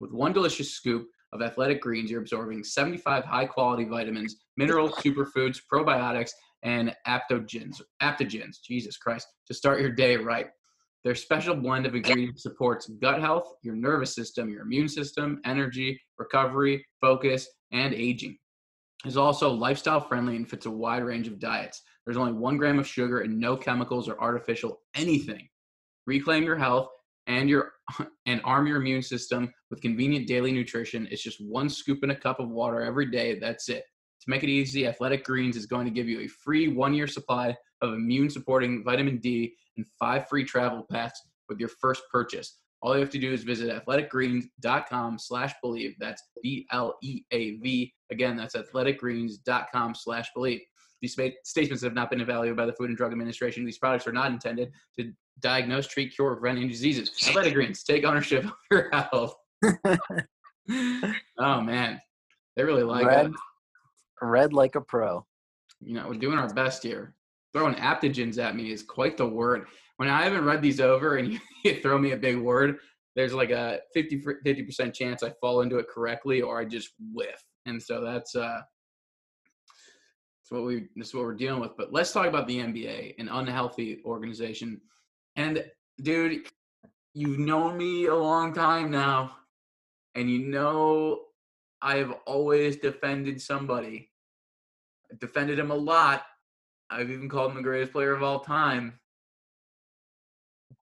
With 0.00 0.12
one 0.12 0.34
delicious 0.34 0.72
scoop 0.72 1.06
of 1.32 1.42
athletic 1.42 1.80
greens, 1.80 2.10
you're 2.10 2.20
absorbing 2.20 2.64
75 2.64 3.24
high 3.24 3.46
quality 3.46 3.84
vitamins, 3.84 4.36
minerals, 4.56 4.92
superfoods, 4.96 5.60
probiotics, 5.72 6.30
and 6.62 6.94
aptogens. 7.06 7.80
Aptogens, 8.02 8.56
Jesus 8.62 8.96
Christ, 8.96 9.26
to 9.46 9.54
start 9.54 9.80
your 9.80 9.90
day 9.90 10.16
right. 10.16 10.48
Their 11.04 11.14
special 11.14 11.56
blend 11.56 11.86
of 11.86 11.94
ingredients 11.94 12.42
supports 12.42 12.90
gut 13.00 13.20
health, 13.20 13.54
your 13.62 13.74
nervous 13.74 14.14
system, 14.14 14.50
your 14.50 14.62
immune 14.62 14.88
system, 14.88 15.40
energy, 15.44 15.98
recovery, 16.18 16.84
focus, 17.00 17.48
and 17.72 17.94
aging. 17.94 18.36
It's 19.06 19.16
also 19.16 19.50
lifestyle 19.50 20.00
friendly 20.00 20.36
and 20.36 20.48
fits 20.48 20.66
a 20.66 20.70
wide 20.70 21.02
range 21.02 21.26
of 21.26 21.38
diets. 21.38 21.82
There's 22.04 22.18
only 22.18 22.32
one 22.32 22.58
gram 22.58 22.78
of 22.78 22.86
sugar 22.86 23.20
and 23.20 23.38
no 23.38 23.56
chemicals 23.56 24.08
or 24.08 24.20
artificial 24.20 24.80
anything. 24.94 25.48
Reclaim 26.06 26.42
your 26.42 26.56
health 26.56 26.88
and 27.30 27.48
your 27.48 27.72
and 28.26 28.40
arm 28.44 28.66
your 28.66 28.76
immune 28.76 29.02
system 29.02 29.50
with 29.70 29.80
convenient 29.80 30.26
daily 30.26 30.52
nutrition. 30.52 31.08
It's 31.10 31.22
just 31.22 31.40
one 31.40 31.70
scoop 31.70 32.00
in 32.02 32.10
a 32.10 32.16
cup 32.16 32.40
of 32.40 32.50
water 32.50 32.82
every 32.82 33.10
day. 33.10 33.38
That's 33.38 33.68
it. 33.68 33.84
To 34.22 34.30
make 34.30 34.42
it 34.42 34.50
easy, 34.50 34.86
Athletic 34.86 35.24
Greens 35.24 35.56
is 35.56 35.64
going 35.64 35.86
to 35.86 35.90
give 35.90 36.08
you 36.08 36.20
a 36.20 36.26
free 36.26 36.68
one-year 36.68 37.06
supply 37.06 37.56
of 37.80 37.94
immune-supporting 37.94 38.84
vitamin 38.84 39.18
D 39.18 39.54
and 39.78 39.86
five 39.98 40.28
free 40.28 40.44
travel 40.44 40.84
packs 40.90 41.18
with 41.48 41.58
your 41.58 41.70
first 41.80 42.02
purchase. 42.12 42.58
All 42.82 42.94
you 42.94 43.00
have 43.00 43.10
to 43.10 43.18
do 43.18 43.32
is 43.32 43.44
visit 43.44 43.70
athleticgreens.com 43.70 45.18
slash 45.18 45.52
bleav. 45.64 45.94
That's 45.98 46.22
B-L-E-A-V. 46.42 47.94
Again, 48.10 48.36
that's 48.36 48.56
athleticgreens.com 48.56 49.94
slash 49.94 50.28
bleav. 50.36 50.60
These 51.00 51.18
statements 51.44 51.82
have 51.82 51.94
not 51.94 52.10
been 52.10 52.20
evaluated 52.20 52.56
by 52.56 52.66
the 52.66 52.72
Food 52.72 52.88
and 52.88 52.96
Drug 52.96 53.12
Administration. 53.12 53.64
These 53.64 53.78
products 53.78 54.06
are 54.06 54.12
not 54.12 54.30
intended 54.30 54.72
to 54.98 55.12
diagnose, 55.40 55.86
treat, 55.86 56.14
cure, 56.14 56.32
or 56.32 56.36
prevent 56.36 56.58
any 56.58 56.68
diseases. 56.68 57.10
Athletic 57.26 57.54
Greens, 57.54 57.82
take 57.82 58.04
ownership 58.04 58.44
of 58.44 58.52
your 58.70 58.90
health. 58.92 59.34
oh, 61.38 61.60
man. 61.60 62.00
They 62.56 62.64
really 62.64 62.82
like 62.82 63.06
read, 63.06 63.26
it. 63.26 63.32
Read 64.20 64.52
like 64.52 64.74
a 64.74 64.80
pro. 64.80 65.24
You 65.80 65.94
know, 65.94 66.08
we're 66.08 66.14
doing 66.14 66.38
our 66.38 66.52
best 66.52 66.82
here. 66.82 67.14
Throwing 67.52 67.74
aptogens 67.74 68.38
at 68.38 68.54
me 68.54 68.70
is 68.70 68.82
quite 68.82 69.16
the 69.16 69.26
word 69.26 69.66
when 70.00 70.08
I 70.08 70.22
haven't 70.22 70.46
read 70.46 70.62
these 70.62 70.80
over 70.80 71.18
and 71.18 71.38
you 71.64 71.82
throw 71.82 71.98
me 71.98 72.12
a 72.12 72.16
big 72.16 72.38
word, 72.38 72.78
there's 73.16 73.34
like 73.34 73.50
a 73.50 73.80
50 73.92 74.62
percent 74.62 74.94
chance 74.94 75.22
I 75.22 75.30
fall 75.42 75.60
into 75.60 75.76
it 75.76 75.90
correctly 75.90 76.40
or 76.40 76.58
I 76.58 76.64
just 76.64 76.94
whiff. 77.12 77.44
And 77.66 77.82
so 77.82 78.02
that's 78.02 78.34
uh 78.34 78.62
It's 80.50 80.56
what 80.56 80.66
we 80.66 80.88
this 80.96 81.08
is 81.08 81.14
what 81.14 81.24
we're 81.24 81.34
dealing 81.34 81.60
with. 81.60 81.76
But 81.76 81.92
let's 81.92 82.12
talk 82.12 82.26
about 82.26 82.48
the 82.48 82.58
NBA, 82.58 83.14
an 83.18 83.28
unhealthy 83.28 84.00
organization. 84.04 84.80
And 85.36 85.64
dude, 86.02 86.48
you've 87.14 87.38
known 87.38 87.76
me 87.76 88.06
a 88.06 88.14
long 88.14 88.52
time 88.52 88.90
now, 88.90 89.36
and 90.16 90.28
you 90.28 90.40
know 90.40 91.20
I 91.80 91.98
have 91.98 92.12
always 92.26 92.76
defended 92.76 93.40
somebody. 93.40 94.10
I 95.10 95.14
defended 95.20 95.58
him 95.58 95.70
a 95.70 95.76
lot. 95.76 96.24
I've 96.90 97.10
even 97.10 97.28
called 97.28 97.52
him 97.52 97.58
the 97.58 97.62
greatest 97.62 97.92
player 97.92 98.12
of 98.12 98.24
all 98.24 98.40
time. 98.40 98.98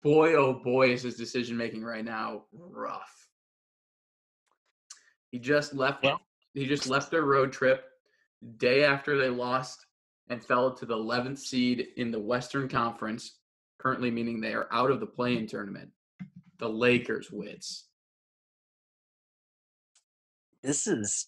Boy, 0.01 0.33
oh 0.33 0.53
boy, 0.61 0.89
is 0.91 1.03
his 1.03 1.15
decision 1.15 1.55
making 1.55 1.85
right 1.85 2.03
now 2.03 2.43
rough. 2.51 3.29
He 5.31 5.39
just 5.39 5.73
left. 5.73 6.03
Well- 6.03 6.19
he 6.53 6.67
just 6.67 6.87
left 6.87 7.09
their 7.09 7.23
road 7.23 7.51
trip 7.51 7.92
day 8.57 8.83
after 8.83 9.17
they 9.17 9.29
lost 9.29 9.85
and 10.29 10.43
fell 10.43 10.73
to 10.73 10.85
the 10.85 10.95
11th 10.95 11.39
seed 11.39 11.87
in 11.97 12.11
the 12.11 12.19
Western 12.19 12.67
Conference, 12.67 13.39
currently 13.79 14.11
meaning 14.11 14.39
they 14.39 14.53
are 14.53 14.67
out 14.71 14.91
of 14.91 14.99
the 14.99 15.05
play-in 15.05 15.47
tournament. 15.47 15.89
The 16.59 16.69
Lakers 16.69 17.31
wits. 17.31 17.87
This 20.63 20.87
is 20.87 21.27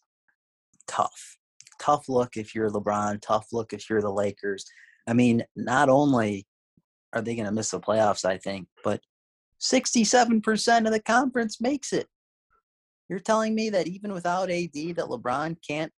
tough. 0.87 1.37
Tough 1.79 2.07
look 2.07 2.37
if 2.37 2.55
you're 2.55 2.69
LeBron, 2.69 3.21
tough 3.21 3.47
look 3.51 3.73
if 3.73 3.89
you're 3.89 4.01
the 4.01 4.09
Lakers. 4.09 4.65
I 5.07 5.13
mean, 5.13 5.43
not 5.55 5.89
only 5.89 6.47
are 7.13 7.21
they 7.21 7.35
going 7.35 7.47
to 7.47 7.51
miss 7.51 7.71
the 7.71 7.79
playoffs, 7.79 8.23
I 8.25 8.37
think, 8.37 8.67
but 8.83 9.01
67% 9.61 10.85
of 10.85 10.91
the 10.91 11.01
conference 11.01 11.59
makes 11.59 11.91
it. 11.91 12.07
You're 13.09 13.19
telling 13.19 13.53
me 13.53 13.69
that 13.69 13.87
even 13.87 14.13
without 14.13 14.49
AD, 14.49 14.73
that 14.73 15.09
LeBron 15.09 15.57
can't, 15.67 15.91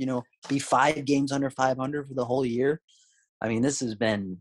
you 0.00 0.06
know, 0.06 0.24
be 0.48 0.58
five 0.58 1.04
games 1.04 1.30
under 1.30 1.50
500 1.50 2.08
for 2.08 2.14
the 2.14 2.24
whole 2.24 2.46
year? 2.46 2.80
I 3.42 3.48
mean, 3.48 3.60
this 3.60 3.80
has 3.80 3.94
been, 3.94 4.38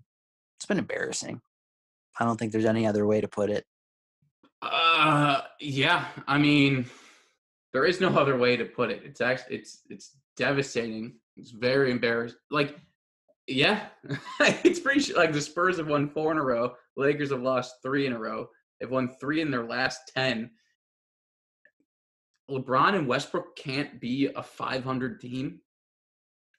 it's 0.57 0.65
been 0.65 0.79
embarrassing. 0.79 1.41
I 2.17 2.23
don't 2.23 2.37
think 2.37 2.53
there's 2.53 2.63
any 2.63 2.87
other 2.87 3.05
way 3.05 3.19
to 3.19 3.27
put 3.27 3.49
it. 3.49 3.65
Uh, 4.61 5.41
yeah. 5.59 6.05
I 6.27 6.37
mean, 6.37 6.85
there 7.73 7.85
is 7.85 7.99
no 7.99 8.09
other 8.09 8.37
way 8.37 8.55
to 8.55 8.63
put 8.63 8.89
it. 8.89 9.01
It's 9.03 9.21
actually 9.21 9.57
it's 9.57 9.81
it's 9.89 10.17
devastating. 10.37 11.15
It's 11.35 11.51
very 11.51 11.91
embarrassing. 11.91 12.39
Like, 12.49 12.77
yeah, 13.47 13.87
it's 14.39 14.79
pretty 14.79 15.13
like 15.13 15.33
the 15.33 15.41
Spurs 15.41 15.77
have 15.77 15.87
won 15.87 16.09
four 16.09 16.31
in 16.31 16.37
a 16.37 16.43
row. 16.43 16.73
Lakers 16.97 17.31
have 17.31 17.41
lost 17.41 17.75
three 17.83 18.05
in 18.05 18.13
a 18.13 18.19
row. 18.19 18.47
They've 18.79 18.89
won 18.89 19.09
three 19.19 19.41
in 19.41 19.51
their 19.51 19.65
last 19.65 20.11
ten. 20.13 20.51
LeBron 22.49 22.95
and 22.95 23.07
Westbrook 23.07 23.55
can't 23.55 23.99
be 23.99 24.29
a 24.35 24.43
500 24.43 25.21
team. 25.21 25.61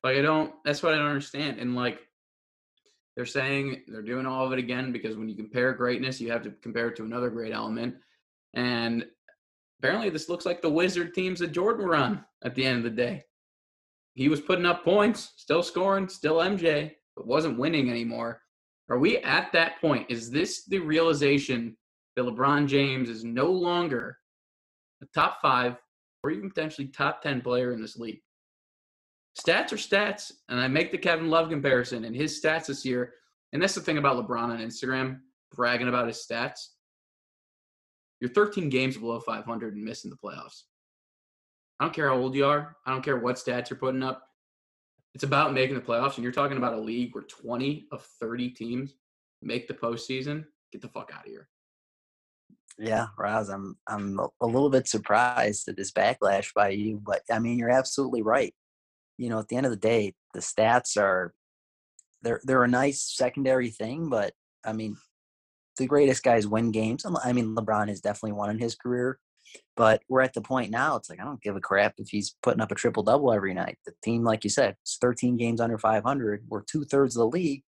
Like 0.02 0.16
I 0.16 0.22
don't. 0.22 0.52
That's 0.64 0.82
what 0.82 0.94
I 0.94 0.98
don't 0.98 1.06
understand. 1.06 1.58
And 1.58 1.74
like 1.74 2.00
they're 3.16 3.26
saying 3.26 3.82
they're 3.88 4.02
doing 4.02 4.26
all 4.26 4.46
of 4.46 4.52
it 4.52 4.58
again 4.58 4.92
because 4.92 5.16
when 5.16 5.28
you 5.28 5.36
compare 5.36 5.72
greatness, 5.72 6.20
you 6.20 6.30
have 6.30 6.42
to 6.42 6.50
compare 6.62 6.88
it 6.88 6.96
to 6.96 7.04
another 7.04 7.28
great 7.30 7.52
element. 7.52 7.96
And 8.54 9.04
apparently, 9.78 10.10
this 10.10 10.28
looks 10.28 10.46
like 10.46 10.62
the 10.62 10.70
Wizard 10.70 11.14
teams 11.14 11.40
that 11.40 11.52
Jordan 11.52 11.86
run 11.86 12.24
at 12.44 12.54
the 12.54 12.64
end 12.64 12.78
of 12.78 12.84
the 12.84 12.90
day. 12.90 13.22
He 14.14 14.28
was 14.28 14.40
putting 14.40 14.66
up 14.66 14.84
points, 14.84 15.32
still 15.36 15.62
scoring, 15.62 16.08
still 16.08 16.36
MJ, 16.36 16.92
but 17.16 17.26
wasn't 17.26 17.58
winning 17.58 17.90
anymore. 17.90 18.40
Are 18.88 18.98
we 18.98 19.18
at 19.18 19.52
that 19.52 19.80
point? 19.80 20.10
Is 20.10 20.30
this 20.30 20.64
the 20.64 20.78
realization 20.78 21.76
that 22.16 22.24
LeBron 22.24 22.66
James 22.66 23.08
is 23.08 23.24
no 23.24 23.46
longer 23.50 24.18
a 25.02 25.06
top 25.14 25.40
five 25.40 25.76
or 26.22 26.30
even 26.30 26.50
potentially 26.50 26.88
top 26.88 27.22
10 27.22 27.40
player 27.40 27.72
in 27.72 27.80
this 27.80 27.96
league? 27.96 28.20
Stats 29.38 29.72
are 29.72 29.76
stats, 29.76 30.32
and 30.48 30.60
I 30.60 30.68
make 30.68 30.90
the 30.90 30.98
Kevin 30.98 31.30
Love 31.30 31.48
comparison 31.48 32.04
and 32.04 32.14
his 32.14 32.40
stats 32.40 32.66
this 32.66 32.84
year. 32.84 33.14
And 33.52 33.62
that's 33.62 33.74
the 33.74 33.80
thing 33.80 33.98
about 33.98 34.16
LeBron 34.16 34.50
on 34.50 34.58
Instagram, 34.58 35.20
bragging 35.54 35.88
about 35.88 36.08
his 36.08 36.26
stats. 36.28 36.68
You're 38.20 38.30
13 38.30 38.68
games 38.68 38.96
below 38.96 39.18
500 39.18 39.74
and 39.74 39.84
missing 39.84 40.10
the 40.10 40.16
playoffs. 40.16 40.62
I 41.78 41.84
don't 41.84 41.94
care 41.94 42.08
how 42.08 42.16
old 42.16 42.34
you 42.34 42.44
are. 42.44 42.76
I 42.84 42.90
don't 42.90 43.02
care 43.02 43.18
what 43.18 43.36
stats 43.36 43.70
you're 43.70 43.78
putting 43.78 44.02
up. 44.02 44.22
It's 45.14 45.24
about 45.24 45.54
making 45.54 45.74
the 45.74 45.80
playoffs, 45.80 46.16
and 46.16 46.22
you're 46.22 46.32
talking 46.32 46.58
about 46.58 46.74
a 46.74 46.80
league 46.80 47.14
where 47.14 47.24
20 47.24 47.88
of 47.90 48.02
30 48.20 48.50
teams 48.50 48.94
make 49.42 49.66
the 49.66 49.74
postseason. 49.74 50.44
Get 50.72 50.82
the 50.82 50.88
fuck 50.88 51.10
out 51.14 51.26
of 51.26 51.30
here. 51.30 51.48
Yeah, 52.78 53.08
Roz, 53.18 53.48
I'm 53.50 53.76
I'm 53.86 54.18
a- 54.18 54.28
a 54.40 54.46
little 54.46 54.70
bit 54.70 54.88
surprised 54.88 55.68
at 55.68 55.76
this 55.76 55.92
backlash 55.92 56.52
by 56.54 56.70
you, 56.70 57.00
but 57.04 57.22
I 57.30 57.38
mean 57.38 57.58
you're 57.58 57.70
absolutely 57.70 58.22
right. 58.22 58.54
You 59.18 59.28
know, 59.28 59.38
at 59.38 59.48
the 59.48 59.56
end 59.56 59.66
of 59.66 59.72
the 59.72 59.76
day, 59.76 60.14
the 60.34 60.40
stats 60.40 60.96
are 60.96 61.34
they're 62.22 62.40
they're 62.44 62.64
a 62.64 62.68
nice 62.68 63.02
secondary 63.02 63.70
thing, 63.70 64.08
but 64.08 64.32
I 64.64 64.72
mean 64.72 64.96
the 65.76 65.86
greatest 65.86 66.22
guys 66.22 66.46
win 66.46 66.70
games. 66.70 67.04
I 67.24 67.32
mean 67.32 67.54
LeBron 67.54 67.88
has 67.88 68.00
definitely 68.00 68.32
won 68.32 68.50
in 68.50 68.58
his 68.58 68.74
career, 68.74 69.18
but 69.76 70.02
we're 70.08 70.20
at 70.22 70.34
the 70.34 70.40
point 70.42 70.70
now. 70.70 70.96
It's 70.96 71.10
like 71.10 71.20
I 71.20 71.24
don't 71.24 71.42
give 71.42 71.56
a 71.56 71.60
crap 71.60 71.94
if 71.98 72.08
he's 72.08 72.34
putting 72.42 72.60
up 72.60 72.72
a 72.72 72.74
triple 72.74 73.02
double 73.02 73.32
every 73.32 73.54
night. 73.54 73.78
The 73.86 73.92
team, 74.02 74.24
like 74.24 74.44
you 74.44 74.50
said, 74.50 74.76
it's 74.82 74.98
13 75.00 75.36
games 75.36 75.60
under 75.60 75.78
500. 75.78 76.44
We're 76.48 76.62
two 76.62 76.84
thirds 76.84 77.16
of 77.16 77.20
the 77.20 77.28
league 77.28 77.62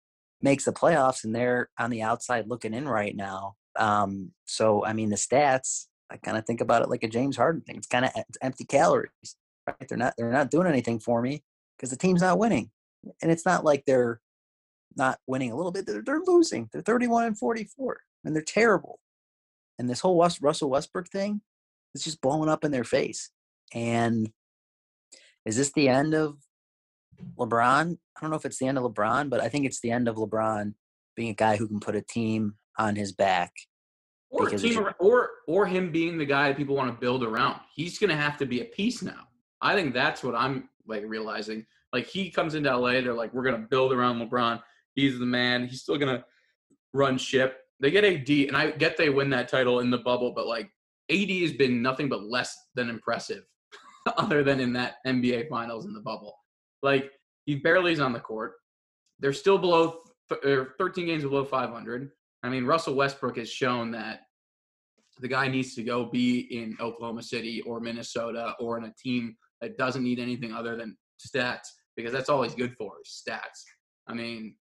makes 0.42 0.64
the 0.64 0.72
playoffs, 0.72 1.24
and 1.24 1.34
they're 1.34 1.68
on 1.78 1.90
the 1.90 2.02
outside 2.02 2.48
looking 2.48 2.74
in 2.74 2.88
right 2.88 3.14
now. 3.14 3.56
Um, 3.78 4.32
so 4.44 4.84
I 4.84 4.92
mean 4.92 5.10
the 5.10 5.16
stats. 5.16 5.86
I 6.10 6.16
kind 6.16 6.36
of 6.36 6.44
think 6.44 6.60
about 6.60 6.82
it 6.82 6.90
like 6.90 7.04
a 7.04 7.08
James 7.08 7.36
Harden 7.36 7.62
thing. 7.62 7.76
It's 7.76 7.86
kind 7.86 8.04
of 8.04 8.10
empty 8.42 8.64
calories, 8.64 9.36
right? 9.66 9.88
They're 9.88 9.98
not 9.98 10.14
they're 10.16 10.32
not 10.32 10.50
doing 10.50 10.66
anything 10.66 10.98
for 10.98 11.22
me 11.22 11.44
because 11.76 11.90
the 11.90 11.96
team's 11.96 12.22
not 12.22 12.38
winning, 12.38 12.70
and 13.22 13.30
it's 13.30 13.46
not 13.46 13.64
like 13.64 13.84
they're 13.86 14.20
not 14.96 15.18
winning 15.26 15.52
a 15.52 15.56
little 15.56 15.72
bit. 15.72 15.86
They're, 15.86 16.02
they're 16.02 16.22
losing. 16.26 16.68
They're 16.72 16.82
31 16.82 17.26
and 17.26 17.38
44, 17.38 18.00
and 18.24 18.34
they're 18.34 18.42
terrible. 18.42 18.98
And 19.78 19.88
this 19.88 20.00
whole 20.00 20.16
West, 20.16 20.40
Russell 20.42 20.70
Westbrook 20.70 21.08
thing 21.08 21.40
is 21.94 22.04
just 22.04 22.20
blowing 22.20 22.48
up 22.48 22.64
in 22.64 22.70
their 22.70 22.84
face. 22.84 23.30
And 23.72 24.30
is 25.46 25.56
this 25.56 25.72
the 25.72 25.88
end 25.88 26.14
of 26.14 26.36
LeBron? 27.38 27.96
I 28.16 28.20
don't 28.20 28.30
know 28.30 28.36
if 28.36 28.44
it's 28.44 28.58
the 28.58 28.66
end 28.66 28.78
of 28.78 28.84
LeBron, 28.84 29.30
but 29.30 29.40
I 29.40 29.48
think 29.48 29.64
it's 29.64 29.80
the 29.80 29.90
end 29.90 30.08
of 30.08 30.16
LeBron 30.16 30.74
being 31.16 31.30
a 31.30 31.34
guy 31.34 31.56
who 31.56 31.66
can 31.66 31.80
put 31.80 31.96
a 31.96 32.02
team 32.02 32.56
on 32.78 32.96
his 32.96 33.12
back. 33.12 33.52
Or 34.30 34.48
team, 34.48 34.86
or 35.00 35.30
or 35.48 35.66
him 35.66 35.90
being 35.90 36.16
the 36.16 36.24
guy 36.24 36.48
that 36.48 36.56
people 36.56 36.76
want 36.76 36.94
to 36.94 37.00
build 37.00 37.24
around. 37.24 37.60
He's 37.74 37.98
gonna 37.98 38.16
have 38.16 38.38
to 38.38 38.46
be 38.46 38.60
a 38.60 38.64
piece 38.64 39.02
now. 39.02 39.26
I 39.60 39.74
think 39.74 39.92
that's 39.92 40.22
what 40.22 40.36
I'm 40.36 40.68
like 40.86 41.02
realizing. 41.04 41.66
Like 41.92 42.06
he 42.06 42.30
comes 42.30 42.54
into 42.54 42.74
LA, 42.74 42.92
they're 43.00 43.12
like, 43.12 43.34
we're 43.34 43.42
gonna 43.42 43.66
build 43.68 43.92
around 43.92 44.20
LeBron. 44.20 44.62
He's 44.94 45.18
the 45.18 45.26
man. 45.26 45.66
He's 45.66 45.82
still 45.82 45.96
gonna 45.96 46.24
run 46.92 47.18
ship. 47.18 47.58
They 47.80 47.90
get 47.90 48.04
AD, 48.04 48.28
and 48.28 48.56
I 48.56 48.70
get 48.70 48.96
they 48.96 49.10
win 49.10 49.30
that 49.30 49.48
title 49.48 49.80
in 49.80 49.90
the 49.90 49.98
bubble, 49.98 50.32
but 50.32 50.46
like 50.46 50.70
AD 51.10 51.30
has 51.30 51.52
been 51.52 51.82
nothing 51.82 52.08
but 52.08 52.22
less 52.22 52.56
than 52.76 52.88
impressive, 52.88 53.42
other 54.16 54.44
than 54.44 54.60
in 54.60 54.72
that 54.74 54.96
NBA 55.06 55.48
Finals 55.48 55.86
in 55.86 55.92
the 55.92 56.00
bubble. 56.00 56.36
Like 56.82 57.10
he 57.46 57.56
barely 57.56 57.92
is 57.92 58.00
on 58.00 58.12
the 58.12 58.20
court. 58.20 58.54
They're 59.18 59.32
still 59.32 59.58
below, 59.58 59.98
th- 60.28 60.40
they're 60.42 60.74
13 60.78 61.06
games 61.06 61.24
below 61.24 61.44
500. 61.44 62.10
I 62.42 62.48
mean, 62.48 62.64
Russell 62.64 62.94
Westbrook 62.94 63.36
has 63.36 63.50
shown 63.50 63.90
that 63.92 64.20
the 65.20 65.28
guy 65.28 65.48
needs 65.48 65.74
to 65.74 65.82
go 65.82 66.06
be 66.06 66.40
in 66.40 66.76
Oklahoma 66.80 67.22
City 67.22 67.60
or 67.62 67.80
Minnesota 67.80 68.54
or 68.58 68.78
in 68.78 68.84
a 68.84 68.94
team 69.02 69.36
that 69.60 69.76
doesn't 69.76 70.02
need 70.02 70.18
anything 70.18 70.52
other 70.52 70.76
than 70.76 70.96
stats 71.24 71.68
because 71.96 72.12
that's 72.12 72.30
all 72.30 72.42
he's 72.42 72.54
good 72.54 72.74
for 72.78 72.94
is 73.04 73.22
stats. 73.28 73.62
I 74.06 74.14
mean, 74.14 74.54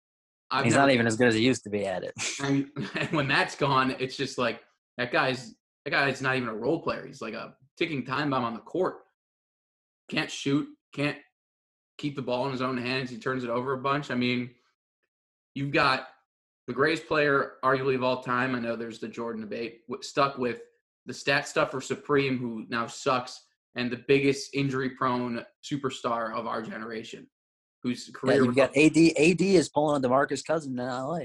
I've 0.50 0.64
He's 0.66 0.74
never- 0.74 0.88
not 0.88 0.94
even 0.94 1.06
as 1.08 1.16
good 1.16 1.28
as 1.28 1.36
he 1.36 1.42
used 1.42 1.64
to 1.66 1.70
be 1.70 1.86
at 1.86 2.04
it. 2.04 2.14
and, 2.44 2.70
and 2.96 3.10
when 3.12 3.28
that's 3.28 3.56
gone, 3.56 3.96
it's 4.00 4.18
just 4.18 4.38
like 4.38 4.62
that 4.98 5.12
guy's 5.12 5.54
that 5.86 5.92
guy's 5.92 6.22
not 6.22 6.36
even 6.36 6.50
a 6.50 6.56
role 6.56 6.82
player. 6.82 7.06
He's 7.06 7.22
like 7.22 7.34
a 7.34 7.54
ticking 7.78 8.06
time 8.06 8.30
bomb 8.32 8.44
on 8.44 8.54
the 8.54 8.60
court. 8.60 8.96
Can't 10.10 10.32
shoot, 10.32 10.68
can't 10.94 11.18
keep 11.98 12.16
the 12.16 12.22
ball 12.22 12.46
in 12.46 12.52
his 12.52 12.62
own 12.62 12.78
hands. 12.78 13.10
He 13.10 13.18
turns 13.18 13.44
it 13.44 13.50
over 13.50 13.74
a 13.74 13.78
bunch. 13.78 14.10
I 14.12 14.16
mean, 14.16 14.50
you've 15.54 15.72
got 15.72 16.08
the 16.68 16.74
greatest 16.74 17.08
player, 17.08 17.54
arguably 17.64 17.96
of 17.96 18.04
all 18.04 18.22
time. 18.22 18.54
I 18.54 18.60
know 18.60 18.76
there's 18.76 19.00
the 19.00 19.08
Jordan 19.08 19.42
debate. 19.42 19.82
Stuck 20.02 20.38
with 20.38 20.62
the 21.06 21.14
stat 21.14 21.48
stuffer 21.48 21.80
Supreme, 21.80 22.38
who 22.38 22.66
now 22.70 22.88
sucks, 22.88 23.46
and 23.76 23.90
the 23.90 24.04
biggest 24.08 24.54
injury-prone 24.54 25.46
superstar 25.64 26.36
of 26.36 26.46
our 26.46 26.62
generation, 26.62 27.28
whose 27.84 28.08
Yeah, 28.08 28.14
career 28.20 28.44
you've 28.44 28.56
got 28.56 28.76
AD. 28.76 28.98
AD 28.98 29.42
is 29.42 29.70
pulling 29.70 29.96
on 29.96 30.02
Demarcus 30.02 30.44
Cousins 30.46 30.78
in 30.78 30.86
LA. 30.86 31.20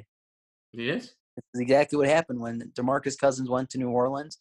He 0.70 0.88
is. 0.88 1.14
This 1.36 1.44
is 1.54 1.60
exactly 1.60 1.96
what 1.96 2.08
happened 2.08 2.40
when 2.40 2.60
Demarcus 2.78 3.18
Cousins 3.18 3.50
went 3.50 3.70
to 3.70 3.78
New 3.78 3.88
Orleans. 3.88 4.38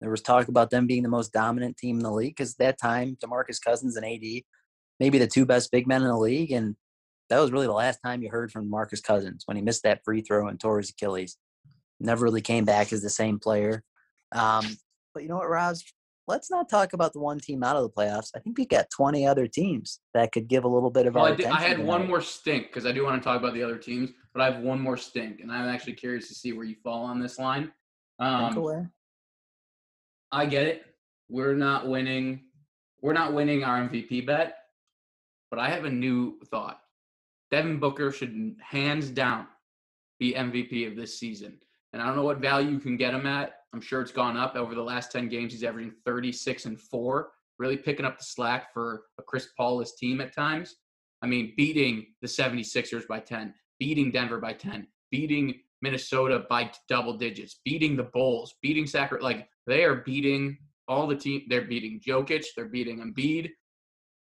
There 0.00 0.10
was 0.10 0.20
talk 0.20 0.48
about 0.48 0.70
them 0.70 0.86
being 0.86 1.02
the 1.02 1.08
most 1.08 1.32
dominant 1.32 1.78
team 1.78 1.96
in 1.96 2.02
the 2.02 2.12
league 2.12 2.36
because 2.36 2.52
at 2.52 2.58
that 2.58 2.78
time 2.78 3.16
Demarcus 3.24 3.58
Cousins 3.64 3.96
and 3.96 4.04
AD, 4.04 4.42
maybe 5.00 5.18
the 5.18 5.26
two 5.26 5.46
best 5.46 5.72
big 5.72 5.86
men 5.86 6.02
in 6.02 6.08
the 6.08 6.16
league, 6.16 6.52
and 6.52 6.76
that 7.34 7.42
was 7.42 7.52
really 7.52 7.66
the 7.66 7.72
last 7.72 7.98
time 8.04 8.22
you 8.22 8.30
heard 8.30 8.52
from 8.52 8.70
Marcus 8.70 9.00
Cousins 9.00 9.42
when 9.46 9.56
he 9.56 9.62
missed 9.62 9.82
that 9.82 10.02
free 10.04 10.20
throw 10.20 10.48
and 10.48 10.60
tore 10.60 10.78
his 10.78 10.90
Achilles. 10.90 11.36
Never 12.00 12.24
really 12.24 12.40
came 12.40 12.64
back 12.64 12.92
as 12.92 13.02
the 13.02 13.10
same 13.10 13.38
player. 13.38 13.82
Um, 14.32 14.64
but 15.12 15.22
you 15.22 15.28
know 15.28 15.36
what, 15.36 15.48
Roz? 15.48 15.84
let's 16.26 16.50
not 16.50 16.68
talk 16.68 16.92
about 16.92 17.12
the 17.12 17.20
one 17.20 17.38
team 17.38 17.62
out 17.62 17.76
of 17.76 17.82
the 17.82 17.90
playoffs. 17.90 18.30
I 18.34 18.38
think 18.38 18.58
we 18.58 18.66
got 18.66 18.86
20 18.90 19.26
other 19.26 19.46
teams 19.46 20.00
that 20.14 20.32
could 20.32 20.48
give 20.48 20.64
a 20.64 20.68
little 20.68 20.90
bit 20.90 21.06
of 21.06 21.14
Well, 21.14 21.24
our 21.24 21.32
I, 21.32 21.36
did, 21.36 21.46
I 21.46 21.60
had 21.60 21.78
one 21.78 22.06
more 22.06 22.20
stink 22.20 22.68
because 22.68 22.86
I 22.86 22.92
do 22.92 23.04
want 23.04 23.20
to 23.20 23.24
talk 23.24 23.38
about 23.38 23.54
the 23.54 23.62
other 23.62 23.76
teams, 23.76 24.10
but 24.32 24.40
I 24.40 24.50
have 24.50 24.62
one 24.62 24.80
more 24.80 24.96
stink, 24.96 25.40
and 25.40 25.52
I'm 25.52 25.68
actually 25.68 25.94
curious 25.94 26.28
to 26.28 26.34
see 26.34 26.52
where 26.52 26.64
you 26.64 26.76
fall 26.82 27.04
on 27.04 27.20
this 27.20 27.38
line. 27.38 27.72
Um. 28.18 28.54
I 30.32 30.46
get 30.46 30.66
it. 30.66 30.84
We're 31.28 31.54
not 31.54 31.88
winning. 31.88 32.40
We're 33.02 33.12
not 33.12 33.32
winning 33.34 33.64
our 33.64 33.88
MVP 33.88 34.26
bet, 34.26 34.56
but 35.50 35.60
I 35.60 35.68
have 35.68 35.84
a 35.84 35.90
new 35.90 36.38
thought. 36.46 36.80
Devin 37.54 37.78
Booker 37.78 38.10
should 38.10 38.56
hands 38.60 39.10
down 39.10 39.46
be 40.18 40.34
MVP 40.34 40.88
of 40.88 40.96
this 40.96 41.20
season. 41.20 41.56
And 41.92 42.02
I 42.02 42.06
don't 42.06 42.16
know 42.16 42.24
what 42.24 42.38
value 42.38 42.70
you 42.70 42.80
can 42.80 42.96
get 42.96 43.14
him 43.14 43.26
at. 43.26 43.52
I'm 43.72 43.80
sure 43.80 44.00
it's 44.00 44.10
gone 44.10 44.36
up 44.36 44.56
over 44.56 44.74
the 44.74 44.82
last 44.82 45.12
10 45.12 45.28
games. 45.28 45.52
He's 45.52 45.62
averaging 45.62 45.92
36 46.04 46.64
and 46.64 46.80
4, 46.80 47.30
really 47.60 47.76
picking 47.76 48.04
up 48.04 48.18
the 48.18 48.24
slack 48.24 48.74
for 48.74 49.04
a 49.20 49.22
Chris 49.22 49.50
Paulus 49.56 49.94
team 49.94 50.20
at 50.20 50.34
times. 50.34 50.74
I 51.22 51.28
mean, 51.28 51.54
beating 51.56 52.06
the 52.22 52.26
76ers 52.26 53.06
by 53.06 53.20
10, 53.20 53.54
beating 53.78 54.10
Denver 54.10 54.40
by 54.40 54.54
10, 54.54 54.88
beating 55.12 55.54
Minnesota 55.80 56.46
by 56.50 56.72
double 56.88 57.16
digits, 57.16 57.60
beating 57.64 57.94
the 57.94 58.02
Bulls, 58.02 58.56
beating 58.62 58.88
Sacramento. 58.88 59.24
Like 59.24 59.48
they 59.68 59.84
are 59.84 60.02
beating 60.04 60.58
all 60.88 61.06
the 61.06 61.14
team. 61.14 61.42
They're 61.48 61.62
beating 61.62 62.00
Jokic. 62.04 62.46
They're 62.56 62.64
beating 62.64 62.98
Embiid. 62.98 63.50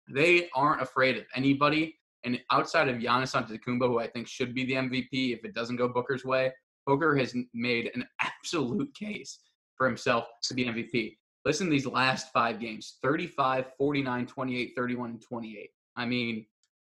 They 0.07 0.47
aren't 0.55 0.81
afraid 0.81 1.17
of 1.17 1.25
anybody. 1.35 1.97
And 2.23 2.39
outside 2.51 2.89
of 2.89 2.97
Giannis 2.97 3.35
Antetokounmpo, 3.35 3.87
who 3.87 3.99
I 3.99 4.07
think 4.07 4.27
should 4.27 4.53
be 4.53 4.65
the 4.65 4.73
MVP 4.73 5.33
if 5.33 5.45
it 5.45 5.53
doesn't 5.53 5.75
go 5.75 5.87
Booker's 5.87 6.25
way, 6.25 6.51
Booker 6.85 7.15
has 7.15 7.35
made 7.53 7.91
an 7.95 8.05
absolute 8.21 8.93
case 8.95 9.39
for 9.75 9.87
himself 9.87 10.25
to 10.43 10.53
be 10.53 10.65
MVP. 10.65 11.17
Listen 11.45 11.67
to 11.67 11.71
these 11.71 11.85
last 11.85 12.31
five 12.33 12.59
games 12.59 12.97
35, 13.01 13.65
49, 13.77 14.25
28, 14.25 14.73
31, 14.75 15.09
and 15.11 15.21
28. 15.21 15.69
I 15.95 16.05
mean, 16.05 16.45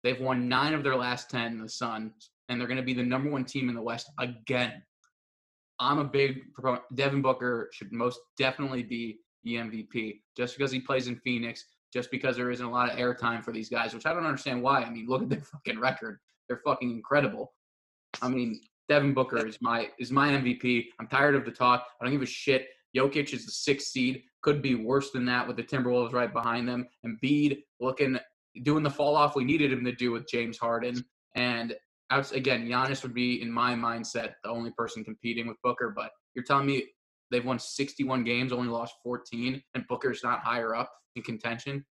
they've 0.04 0.20
won 0.20 0.48
nine 0.48 0.74
of 0.74 0.84
their 0.84 0.96
last 0.96 1.30
10 1.30 1.54
in 1.54 1.62
the 1.62 1.70
Suns, 1.70 2.32
and 2.48 2.60
they're 2.60 2.68
going 2.68 2.78
to 2.78 2.84
be 2.84 2.94
the 2.94 3.04
number 3.04 3.30
one 3.30 3.46
team 3.46 3.70
in 3.70 3.76
the 3.76 3.82
West 3.82 4.10
again. 4.18 4.82
I'm 5.80 6.00
a 6.00 6.04
big 6.04 6.54
proponent. 6.54 6.84
Devin 6.96 7.22
Booker 7.22 7.70
should 7.74 7.92
most 7.92 8.20
definitely 8.38 8.84
be 8.84 9.20
the 9.44 9.56
MVP 9.56 10.22
just 10.36 10.58
because 10.58 10.72
he 10.72 10.80
plays 10.80 11.08
in 11.08 11.16
Phoenix, 11.18 11.64
just 11.94 12.12
because 12.12 12.36
there 12.36 12.52
isn't 12.52 12.66
a 12.66 12.72
lot 12.72 12.92
of 12.92 12.98
airtime 12.98 13.44
for 13.44 13.52
these 13.52 13.70
guys, 13.70 13.94
which 13.94 14.06
I 14.06 14.14
don't 14.14 14.26
understand 14.26 14.62
why. 14.62 14.82
I 14.84 14.90
mean, 14.90 15.08
look 15.08 15.22
at 15.24 15.30
their 15.30 15.42
fucking 15.54 15.80
record. 15.80 16.20
They're 16.48 16.62
fucking 16.66 16.90
incredible. 16.90 17.54
I 18.22 18.30
mean, 18.30 18.62
Devin 18.88 19.14
Booker 19.14 19.46
is 19.46 19.58
my 19.62 19.90
is 20.00 20.12
my 20.12 20.30
MVP. 20.30 20.86
I'm 21.00 21.08
tired 21.08 21.36
of 21.36 21.46
the 21.46 21.52
talk. 21.52 21.86
I 22.00 22.06
don't 22.06 22.14
give 22.14 22.24
a 22.24 22.26
shit. 22.26 22.68
Jokic 22.98 23.34
is 23.34 23.46
the 23.46 23.52
sixth 23.52 23.90
seed. 23.90 24.24
Could 24.42 24.62
be 24.62 24.76
worse 24.76 25.12
than 25.12 25.26
that 25.26 25.48
with 25.48 25.58
the 25.58 25.64
Timberwolves 25.64 26.12
right 26.12 26.34
behind 26.34 26.68
them. 26.68 26.88
Embiid 27.06 27.62
looking 27.80 28.18
doing 28.64 28.84
the 28.84 28.90
fall 28.90 29.16
off 29.16 29.36
we 29.36 29.44
needed 29.44 29.72
him 29.72 29.86
to 29.86 29.92
do 29.92 30.12
with 30.12 30.28
James 30.28 30.58
Harden. 30.58 31.06
And 31.36 31.76
outs- 32.10 32.32
again, 32.32 32.68
Giannis 32.68 33.04
would 33.04 33.14
be 33.14 33.42
in 33.42 33.52
my 33.52 33.76
mindset 33.76 34.34
the 34.44 34.50
only 34.50 34.72
person 34.72 35.04
competing 35.04 35.48
with 35.48 35.58
Booker. 35.64 35.94
But 35.96 36.10
you're 36.34 36.46
telling 36.46 36.66
me 36.66 36.88
they've 37.32 37.46
won 37.46 37.60
61 37.60 38.24
games, 38.24 38.52
only 38.52 38.68
lost 38.68 38.96
14, 39.04 39.62
and 39.74 39.88
Booker's 39.88 40.24
not 40.24 40.42
higher 40.44 40.76
up 40.76 40.92
in 41.16 41.24
contention. 41.24 41.86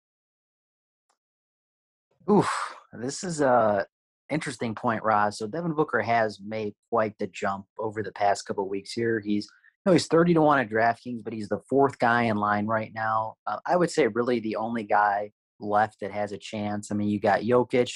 Oof, 2.29 2.49
this 2.93 3.23
is 3.23 3.41
a 3.41 3.85
interesting 4.31 4.73
point, 4.73 5.03
Roz. 5.03 5.37
So 5.37 5.47
Devin 5.47 5.73
Booker 5.73 6.01
has 6.01 6.39
made 6.43 6.73
quite 6.89 7.13
the 7.19 7.27
jump 7.27 7.65
over 7.77 8.01
the 8.01 8.11
past 8.11 8.45
couple 8.45 8.67
weeks 8.67 8.93
here. 8.93 9.21
He's 9.23 9.47
you 9.85 9.91
know, 9.91 9.93
he's 9.93 10.07
30 10.07 10.33
to 10.33 10.41
1 10.41 10.59
at 10.59 10.69
DraftKings, 10.69 11.23
but 11.23 11.33
he's 11.33 11.47
the 11.47 11.61
fourth 11.69 11.99
guy 11.99 12.23
in 12.23 12.37
line 12.37 12.65
right 12.65 12.91
now. 12.95 13.35
Uh, 13.45 13.57
I 13.67 13.75
would 13.75 13.91
say 13.91 14.07
really 14.07 14.39
the 14.39 14.55
only 14.55 14.83
guy 14.83 15.29
left 15.59 15.99
that 16.01 16.11
has 16.11 16.31
a 16.31 16.39
chance. 16.39 16.91
I 16.91 16.95
mean, 16.95 17.09
you 17.09 17.19
got 17.19 17.41
Jokic, 17.41 17.91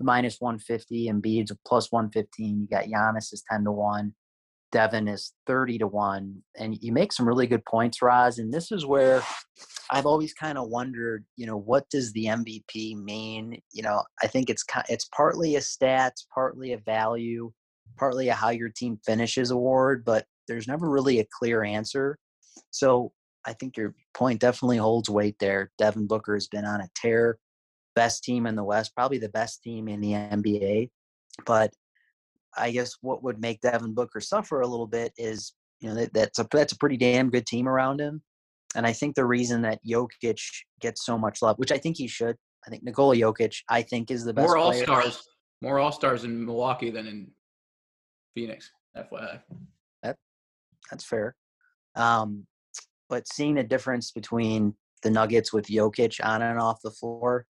minus 0.00 0.40
150, 0.40 1.08
and 1.08 1.24
a 1.26 1.44
plus 1.66 1.90
115. 1.90 2.60
You 2.60 2.66
got 2.68 2.84
Giannis 2.84 3.32
is 3.32 3.42
10 3.50 3.64
to 3.64 3.72
1. 3.72 4.14
Devin 4.74 5.06
is 5.06 5.32
30 5.46 5.78
to 5.78 5.86
1. 5.86 6.42
And 6.58 6.76
you 6.82 6.92
make 6.92 7.12
some 7.12 7.28
really 7.28 7.46
good 7.46 7.64
points, 7.64 8.02
Roz. 8.02 8.40
And 8.40 8.52
this 8.52 8.72
is 8.72 8.84
where 8.84 9.22
I've 9.90 10.04
always 10.04 10.34
kind 10.34 10.58
of 10.58 10.68
wondered, 10.68 11.24
you 11.36 11.46
know, 11.46 11.56
what 11.56 11.88
does 11.90 12.12
the 12.12 12.24
MVP 12.24 13.00
mean? 13.00 13.62
You 13.72 13.84
know, 13.84 14.02
I 14.20 14.26
think 14.26 14.50
it's 14.50 14.64
it's 14.88 15.08
partly 15.16 15.54
a 15.54 15.60
stats, 15.60 16.24
partly 16.34 16.72
a 16.72 16.78
value, 16.78 17.52
partly 17.96 18.28
a 18.28 18.34
how 18.34 18.50
your 18.50 18.68
team 18.68 18.98
finishes 19.06 19.52
award, 19.52 20.04
but 20.04 20.26
there's 20.48 20.66
never 20.66 20.90
really 20.90 21.20
a 21.20 21.26
clear 21.38 21.62
answer. 21.62 22.18
So 22.72 23.12
I 23.46 23.52
think 23.52 23.76
your 23.76 23.94
point 24.12 24.40
definitely 24.40 24.78
holds 24.78 25.08
weight 25.08 25.36
there. 25.38 25.70
Devin 25.78 26.08
Booker 26.08 26.34
has 26.34 26.48
been 26.48 26.64
on 26.64 26.80
a 26.80 26.90
tear, 26.96 27.38
best 27.94 28.24
team 28.24 28.44
in 28.46 28.56
the 28.56 28.64
West, 28.64 28.92
probably 28.96 29.18
the 29.18 29.28
best 29.28 29.62
team 29.62 29.86
in 29.86 30.00
the 30.00 30.12
NBA. 30.12 30.90
But 31.46 31.72
I 32.56 32.70
guess 32.70 32.94
what 33.00 33.22
would 33.22 33.40
make 33.40 33.60
Devin 33.60 33.94
Booker 33.94 34.20
suffer 34.20 34.60
a 34.60 34.66
little 34.66 34.86
bit 34.86 35.12
is, 35.16 35.54
you 35.80 35.88
know, 35.88 35.94
that, 35.96 36.12
that's 36.12 36.38
a 36.38 36.46
that's 36.50 36.72
a 36.72 36.78
pretty 36.78 36.96
damn 36.96 37.30
good 37.30 37.46
team 37.46 37.68
around 37.68 38.00
him. 38.00 38.22
And 38.76 38.86
I 38.86 38.92
think 38.92 39.14
the 39.14 39.24
reason 39.24 39.62
that 39.62 39.80
Jokic 39.86 40.40
gets 40.80 41.04
so 41.04 41.16
much 41.16 41.42
love, 41.42 41.58
which 41.58 41.72
I 41.72 41.78
think 41.78 41.96
he 41.96 42.08
should, 42.08 42.36
I 42.66 42.70
think 42.70 42.82
Nikola 42.82 43.16
Jokic, 43.16 43.56
I 43.68 43.82
think 43.82 44.10
is 44.10 44.24
the 44.24 44.34
best 44.34 44.46
More 44.46 44.56
All 44.56 44.72
Stars, 44.72 45.22
more 45.62 45.78
all 45.78 45.92
stars 45.92 46.24
in 46.24 46.44
Milwaukee 46.44 46.90
than 46.90 47.06
in 47.06 47.30
Phoenix. 48.34 48.70
FYI. 48.96 49.40
That's 50.90 51.04
fair. 51.04 51.34
Um, 51.96 52.46
but 53.08 53.26
seeing 53.28 53.54
the 53.54 53.64
difference 53.64 54.10
between 54.10 54.74
the 55.02 55.10
Nuggets 55.10 55.52
with 55.52 55.66
Jokic 55.66 56.24
on 56.24 56.42
and 56.42 56.58
off 56.58 56.80
the 56.82 56.90
floor, 56.90 57.46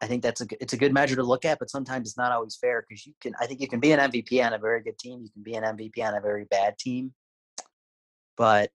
I 0.00 0.06
think 0.06 0.22
that's 0.22 0.40
a 0.40 0.46
it's 0.60 0.72
a 0.72 0.76
good 0.76 0.92
measure 0.92 1.16
to 1.16 1.22
look 1.22 1.44
at. 1.44 1.58
But 1.58 1.70
sometimes 1.70 2.08
it's 2.08 2.16
not 2.16 2.32
always 2.32 2.56
fair 2.56 2.84
because 2.86 3.06
you 3.06 3.14
can 3.20 3.34
I 3.40 3.46
think 3.46 3.60
you 3.60 3.68
can 3.68 3.80
be 3.80 3.92
an 3.92 4.00
MVP 4.00 4.44
on 4.44 4.52
a 4.52 4.58
very 4.58 4.82
good 4.82 4.98
team, 4.98 5.22
you 5.22 5.30
can 5.30 5.42
be 5.42 5.54
an 5.54 5.64
MVP 5.64 6.02
on 6.04 6.14
a 6.14 6.20
very 6.20 6.44
bad 6.44 6.78
team. 6.78 7.12
But 8.36 8.70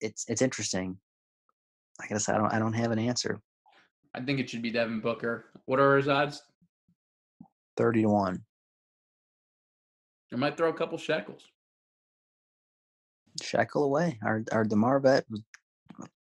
it's 0.00 0.24
it's 0.28 0.42
interesting. 0.42 0.98
I 2.00 2.06
guess 2.06 2.28
I 2.28 2.36
don't 2.36 2.52
I 2.52 2.58
don't 2.58 2.74
have 2.74 2.92
an 2.92 2.98
answer. 2.98 3.40
I 4.14 4.20
think 4.20 4.40
it 4.40 4.48
should 4.48 4.62
be 4.62 4.70
Devin 4.70 5.00
Booker. 5.00 5.46
What 5.66 5.80
are 5.80 5.96
his 5.96 6.08
odds? 6.08 6.42
Thirty 7.76 8.02
to 8.02 8.08
one. 8.08 8.44
I 10.32 10.36
might 10.36 10.56
throw 10.56 10.68
a 10.68 10.74
couple 10.74 10.98
shekels. 10.98 11.42
Shekel 13.42 13.84
away. 13.84 14.18
Our 14.22 14.44
our 14.52 14.64
Demar 14.64 15.00
bet 15.00 15.24
was 15.30 15.42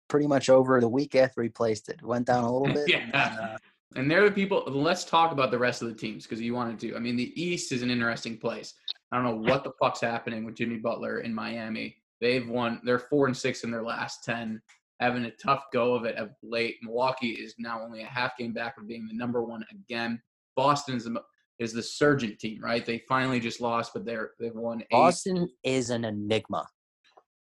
pretty 0.08 0.26
much 0.26 0.50
over 0.50 0.80
the 0.80 0.88
week 0.88 1.14
after 1.14 1.42
he 1.42 1.48
placed 1.48 1.88
it. 1.88 2.02
Went 2.02 2.26
down 2.26 2.44
a 2.44 2.52
little 2.52 2.74
bit. 2.86 2.94
and 2.94 3.10
yeah. 3.14 3.38
uh, 3.40 3.58
And 3.96 4.10
they're 4.10 4.24
the 4.24 4.34
people. 4.34 4.64
Let's 4.66 5.04
talk 5.04 5.32
about 5.32 5.50
the 5.50 5.58
rest 5.58 5.82
of 5.82 5.88
the 5.88 5.94
teams 5.94 6.24
because 6.24 6.40
you 6.40 6.54
wanted 6.54 6.78
to. 6.80 6.96
I 6.96 6.98
mean, 6.98 7.16
the 7.16 7.32
East 7.40 7.72
is 7.72 7.82
an 7.82 7.90
interesting 7.90 8.38
place. 8.38 8.74
I 9.10 9.16
don't 9.16 9.24
know 9.24 9.50
what 9.50 9.64
the 9.64 9.72
fuck's 9.80 10.00
happening 10.00 10.44
with 10.44 10.54
Jimmy 10.54 10.78
Butler 10.78 11.20
in 11.20 11.34
Miami. 11.34 11.96
They've 12.20 12.48
won. 12.48 12.80
They're 12.84 12.98
four 12.98 13.26
and 13.26 13.36
six 13.36 13.64
in 13.64 13.70
their 13.70 13.82
last 13.82 14.24
ten, 14.24 14.62
having 15.00 15.24
a 15.24 15.30
tough 15.32 15.64
go 15.72 15.94
of 15.94 16.04
it 16.04 16.16
of 16.16 16.30
late. 16.42 16.76
Milwaukee 16.82 17.30
is 17.30 17.54
now 17.58 17.82
only 17.82 18.02
a 18.02 18.06
half 18.06 18.36
game 18.38 18.52
back 18.52 18.78
of 18.78 18.88
being 18.88 19.06
the 19.06 19.14
number 19.14 19.42
one 19.42 19.64
again. 19.70 20.20
Boston 20.56 20.96
is 20.96 21.04
the, 21.04 21.20
is 21.58 21.72
the 21.72 21.82
surgent 21.82 22.38
team, 22.38 22.62
right? 22.62 22.86
They 22.86 23.02
finally 23.08 23.40
just 23.40 23.60
lost, 23.60 23.92
but 23.92 24.04
they're 24.04 24.30
they've 24.38 24.54
won 24.54 24.80
eight. 24.82 24.88
Boston 24.90 25.48
is 25.64 25.90
an 25.90 26.04
enigma. 26.04 26.66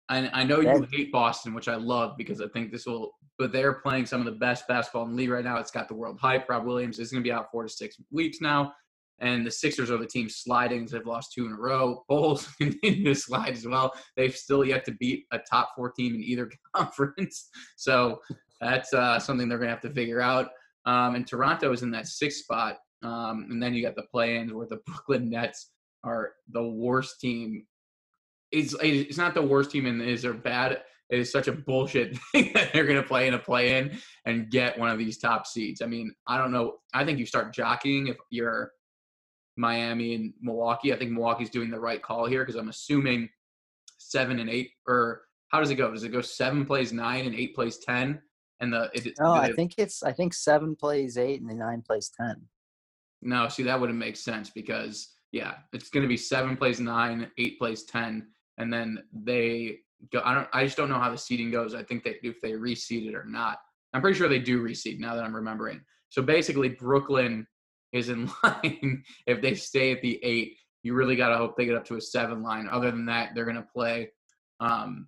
I, 0.07 0.29
I 0.33 0.43
know 0.43 0.59
you 0.61 0.87
hate 0.91 1.11
Boston, 1.11 1.53
which 1.53 1.67
I 1.67 1.75
love 1.75 2.17
because 2.17 2.41
I 2.41 2.47
think 2.47 2.71
this 2.71 2.85
will. 2.85 3.11
But 3.39 3.51
they're 3.51 3.73
playing 3.73 4.05
some 4.05 4.19
of 4.19 4.25
the 4.25 4.33
best 4.33 4.67
basketball 4.67 5.05
in 5.05 5.11
the 5.11 5.15
league 5.15 5.29
right 5.29 5.43
now. 5.43 5.57
It's 5.57 5.71
got 5.71 5.87
the 5.87 5.95
world 5.95 6.19
hype. 6.19 6.47
Rob 6.49 6.65
Williams 6.65 6.99
is 6.99 7.11
going 7.11 7.23
to 7.23 7.27
be 7.27 7.31
out 7.31 7.49
four 7.51 7.63
to 7.63 7.69
six 7.69 7.95
weeks 8.11 8.39
now, 8.41 8.73
and 9.19 9.45
the 9.45 9.51
Sixers 9.51 9.89
are 9.89 9.97
the 9.97 10.05
team 10.05 10.29
sliding. 10.29 10.85
They've 10.85 11.05
lost 11.05 11.31
two 11.33 11.45
in 11.45 11.53
a 11.53 11.55
row. 11.55 12.03
Bulls 12.07 12.47
continue 12.61 13.05
to 13.05 13.15
slide 13.15 13.53
as 13.53 13.65
well. 13.65 13.93
They've 14.15 14.35
still 14.35 14.63
yet 14.63 14.85
to 14.85 14.91
beat 14.99 15.25
a 15.31 15.39
top 15.39 15.71
four 15.75 15.91
team 15.91 16.15
in 16.15 16.23
either 16.23 16.51
conference. 16.75 17.49
So 17.77 18.19
that's 18.61 18.93
uh, 18.93 19.19
something 19.19 19.49
they're 19.49 19.57
going 19.57 19.69
to 19.69 19.73
have 19.73 19.81
to 19.81 19.93
figure 19.93 20.21
out. 20.21 20.49
Um, 20.85 21.15
and 21.15 21.25
Toronto 21.25 21.71
is 21.71 21.81
in 21.81 21.91
that 21.91 22.07
sixth 22.07 22.43
spot. 22.43 22.77
Um, 23.01 23.47
and 23.49 23.63
then 23.63 23.73
you 23.73 23.81
got 23.81 23.95
the 23.95 24.03
play-ins 24.11 24.53
where 24.53 24.67
the 24.67 24.79
Brooklyn 24.85 25.29
Nets 25.29 25.71
are 26.03 26.33
the 26.51 26.63
worst 26.63 27.19
team 27.19 27.65
it's 28.51 28.75
it's 28.81 29.17
not 29.17 29.33
the 29.33 29.41
worst 29.41 29.71
team 29.71 29.85
in 29.85 30.01
is 30.01 30.21
they're 30.21 30.33
bad. 30.33 30.81
It 31.09 31.19
is 31.19 31.31
such 31.31 31.47
a 31.47 31.51
bullshit 31.51 32.17
thing 32.31 32.51
that 32.53 32.71
they're 32.73 32.85
going 32.85 33.01
to 33.01 33.07
play 33.07 33.27
in 33.27 33.33
a 33.33 33.39
play 33.39 33.77
in 33.77 33.97
and 34.25 34.49
get 34.49 34.77
one 34.77 34.89
of 34.89 34.97
these 34.97 35.17
top 35.17 35.47
seeds. 35.47 35.81
I 35.81 35.85
mean, 35.85 36.13
I 36.27 36.37
don't 36.37 36.51
know. 36.51 36.77
I 36.93 37.03
think 37.03 37.19
you 37.19 37.25
start 37.25 37.53
jockeying 37.53 38.07
if 38.07 38.17
you're 38.29 38.71
Miami 39.57 40.15
and 40.15 40.33
Milwaukee. 40.41 40.93
I 40.93 40.97
think 40.97 41.11
Milwaukee's 41.11 41.49
doing 41.49 41.69
the 41.69 41.79
right 41.79 42.01
call 42.01 42.25
here 42.25 42.41
because 42.41 42.55
I'm 42.55 42.69
assuming 42.69 43.29
seven 43.97 44.39
and 44.39 44.49
eight 44.49 44.71
or 44.87 45.23
how 45.49 45.59
does 45.59 45.71
it 45.71 45.75
go? 45.75 45.91
Does 45.91 46.03
it 46.03 46.09
go 46.09 46.21
seven 46.21 46.65
plays 46.65 46.93
nine 46.93 47.25
and 47.25 47.35
eight 47.35 47.55
plays 47.55 47.77
ten? 47.77 48.21
And 48.61 48.71
the 48.73 48.89
it, 48.93 49.13
No, 49.19 49.31
I 49.31 49.51
think 49.51 49.75
it's 49.77 50.03
I 50.03 50.11
think 50.11 50.33
seven 50.33 50.75
plays 50.75 51.17
eight 51.17 51.41
and 51.41 51.49
the 51.49 51.55
nine 51.55 51.81
plays 51.81 52.09
ten. 52.15 52.41
No, 53.21 53.47
see 53.49 53.63
that 53.63 53.79
wouldn't 53.79 53.99
make 53.99 54.15
sense 54.15 54.49
because 54.49 55.09
yeah, 55.31 55.55
it's 55.73 55.89
going 55.89 56.03
to 56.03 56.07
be 56.07 56.17
seven 56.17 56.55
plays 56.55 56.79
nine, 56.79 57.29
eight 57.37 57.59
plays 57.59 57.83
ten, 57.83 58.27
and 58.57 58.71
then 58.71 59.03
they 59.13 59.79
go. 60.11 60.21
I 60.23 60.33
don't. 60.33 60.47
I 60.53 60.65
just 60.65 60.77
don't 60.77 60.89
know 60.89 60.99
how 60.99 61.11
the 61.11 61.17
seeding 61.17 61.51
goes. 61.51 61.73
I 61.73 61.83
think 61.83 62.03
they 62.03 62.17
if 62.23 62.41
they 62.41 62.51
reseed 62.51 63.07
it 63.07 63.15
or 63.15 63.25
not. 63.25 63.57
I'm 63.93 64.01
pretty 64.01 64.17
sure 64.17 64.29
they 64.29 64.39
do 64.39 64.61
reseed 64.61 64.99
now 64.99 65.15
that 65.15 65.23
I'm 65.23 65.35
remembering. 65.35 65.81
So 66.09 66.21
basically, 66.21 66.69
Brooklyn 66.69 67.47
is 67.91 68.09
in 68.09 68.29
line 68.43 69.03
if 69.25 69.41
they 69.41 69.55
stay 69.55 69.91
at 69.91 70.01
the 70.01 70.19
eight. 70.23 70.57
You 70.83 70.93
really 70.93 71.15
got 71.15 71.29
to 71.29 71.37
hope 71.37 71.57
they 71.57 71.65
get 71.65 71.75
up 71.75 71.85
to 71.85 71.95
a 71.95 72.01
seven 72.01 72.41
line. 72.41 72.67
Other 72.71 72.91
than 72.91 73.05
that, 73.07 73.31
they're 73.35 73.45
going 73.45 73.57
to 73.57 73.67
play 73.73 74.11
um, 74.59 75.07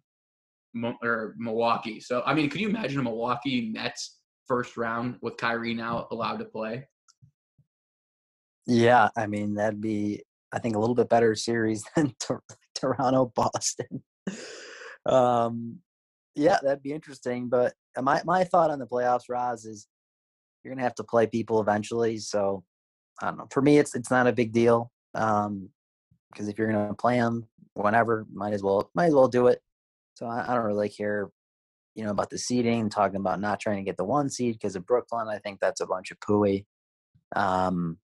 Mo- 0.73 0.97
or 1.01 1.36
Milwaukee. 1.38 1.99
So 1.99 2.23
I 2.25 2.34
mean, 2.34 2.49
could 2.49 2.62
you 2.62 2.69
imagine 2.69 2.99
a 2.99 3.04
Milwaukee 3.04 3.69
Nets 3.73 4.17
first 4.47 4.77
round 4.77 5.17
with 5.21 5.38
Kyrie 5.38 5.73
now 5.73 6.08
allowed 6.12 6.38
to 6.38 6.45
play? 6.45 6.88
Yeah, 8.67 9.10
I 9.15 9.27
mean 9.27 9.56
that'd 9.56 9.82
be 9.82 10.23
I 10.51 10.60
think 10.60 10.75
a 10.75 10.80
little 10.80 10.95
bit 10.95 11.10
better 11.10 11.36
series 11.36 11.84
than 11.95 12.13
Tor- 12.19 12.43
Toronto 12.75 13.32
Boston. 13.34 14.04
Um, 15.05 15.79
yeah, 16.35 16.57
that'd 16.61 16.83
be 16.83 16.93
interesting. 16.93 17.49
But 17.49 17.73
my 17.99 18.21
my 18.25 18.43
thought 18.43 18.71
on 18.71 18.79
the 18.79 18.87
playoffs, 18.87 19.29
Roz, 19.29 19.65
is 19.65 19.87
you're 20.63 20.73
gonna 20.73 20.83
have 20.83 20.95
to 20.95 21.03
play 21.03 21.27
people 21.27 21.61
eventually. 21.61 22.17
So 22.17 22.63
I 23.21 23.27
don't 23.27 23.37
know. 23.37 23.47
For 23.51 23.61
me, 23.61 23.77
it's 23.77 23.95
it's 23.95 24.11
not 24.11 24.27
a 24.27 24.33
big 24.33 24.51
deal 24.51 24.91
um, 25.13 25.69
because 26.31 26.47
if 26.47 26.57
you're 26.57 26.71
gonna 26.71 26.93
play 26.93 27.17
them 27.17 27.47
whenever, 27.73 28.25
might 28.33 28.53
as 28.53 28.63
well 28.63 28.89
might 28.93 29.07
as 29.07 29.13
well 29.13 29.27
do 29.27 29.47
it. 29.47 29.61
So 30.15 30.27
I, 30.27 30.51
I 30.51 30.55
don't 30.55 30.65
really 30.65 30.89
care, 30.89 31.29
you 31.95 32.03
know, 32.03 32.11
about 32.11 32.29
the 32.29 32.37
seeding. 32.37 32.89
Talking 32.89 33.19
about 33.19 33.41
not 33.41 33.59
trying 33.59 33.77
to 33.77 33.83
get 33.83 33.97
the 33.97 34.05
one 34.05 34.29
seed 34.29 34.55
because 34.55 34.75
of 34.75 34.85
Brooklyn. 34.85 35.27
I 35.27 35.39
think 35.39 35.59
that's 35.59 35.81
a 35.81 35.87
bunch 35.87 36.11
of 36.11 36.19
pooey. 36.19 36.65
Um, 37.35 37.97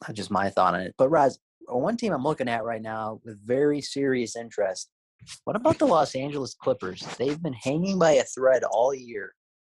that's 0.00 0.16
just 0.16 0.30
my 0.30 0.50
thought 0.50 0.74
on 0.74 0.80
it. 0.80 0.94
But 0.98 1.10
Roz, 1.10 1.38
one 1.68 1.96
team 1.96 2.12
I'm 2.12 2.24
looking 2.24 2.48
at 2.48 2.64
right 2.64 2.82
now 2.82 3.20
with 3.24 3.44
very 3.44 3.80
serious 3.80 4.36
interest. 4.36 4.88
What 5.44 5.56
about 5.56 5.78
the 5.78 5.86
Los 5.86 6.14
Angeles 6.14 6.54
Clippers? 6.54 7.04
They've 7.18 7.42
been 7.42 7.52
hanging 7.54 7.98
by 7.98 8.12
a 8.12 8.24
thread 8.24 8.64
all 8.64 8.94
year. 8.94 9.34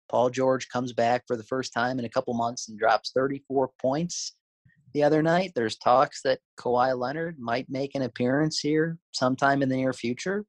Paul 0.09 0.29
George 0.29 0.69
comes 0.69 0.93
back 0.93 1.23
for 1.27 1.35
the 1.35 1.43
first 1.43 1.73
time 1.73 1.99
in 1.99 2.05
a 2.05 2.09
couple 2.09 2.33
months 2.33 2.69
and 2.69 2.79
drops 2.79 3.11
34 3.13 3.71
points 3.81 4.35
the 4.93 5.03
other 5.03 5.21
night. 5.21 5.51
There's 5.55 5.77
talks 5.77 6.21
that 6.23 6.39
Kawhi 6.59 6.97
Leonard 6.97 7.37
might 7.39 7.69
make 7.69 7.95
an 7.95 8.03
appearance 8.03 8.59
here 8.59 8.97
sometime 9.11 9.61
in 9.61 9.69
the 9.69 9.75
near 9.75 9.93
future 9.93 10.45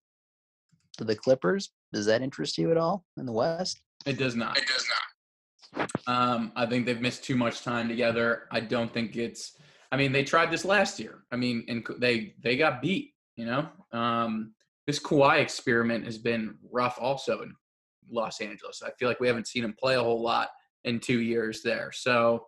to 0.97 1.05
the 1.05 1.17
Clippers. 1.17 1.71
Does 1.93 2.07
that 2.07 2.23
interest 2.23 2.59
you 2.59 2.71
at 2.71 2.77
all 2.77 3.05
in 3.17 3.27
the 3.27 3.33
West? 3.33 3.81
It 4.07 4.19
does 4.19 4.37
not. 4.37 4.57
It 4.57 4.67
does 4.67 4.87
not. 4.89 5.91
Um, 6.07 6.53
I 6.57 6.67
think 6.67 6.87
they've 6.87 7.01
missed 7.01 7.25
too 7.25 7.37
much 7.37 7.63
time 7.63 7.89
together. 7.89 8.45
I 8.51 8.61
don't 8.61 8.93
think 8.93 9.17
it's. 9.17 9.59
I 9.91 9.97
mean, 9.97 10.13
they 10.13 10.25
tried 10.25 10.51
this 10.51 10.65
last 10.65 10.99
year. 10.99 11.25
I 11.33 11.37
mean, 11.37 11.65
and 11.69 11.87
they 11.99 12.35
they 12.43 12.57
got 12.57 12.83
beat. 12.83 13.13
You 13.37 13.47
know, 13.47 13.69
um, 13.93 14.55
this 14.89 14.99
Kawhi 14.99 15.41
experiment 15.41 16.07
has 16.07 16.17
been 16.17 16.57
rough 16.73 16.97
also 16.99 17.43
in 17.43 17.53
Los 18.11 18.41
Angeles. 18.41 18.83
I 18.83 18.91
feel 18.99 19.07
like 19.07 19.21
we 19.21 19.27
haven't 19.27 19.47
seen 19.47 19.63
him 19.63 19.75
play 19.79 19.97
a 19.97 20.03
whole 20.03 20.23
lot 20.23 20.49
in 20.85 20.99
two 20.99 21.21
years 21.21 21.61
there. 21.63 21.93
So, 21.93 22.47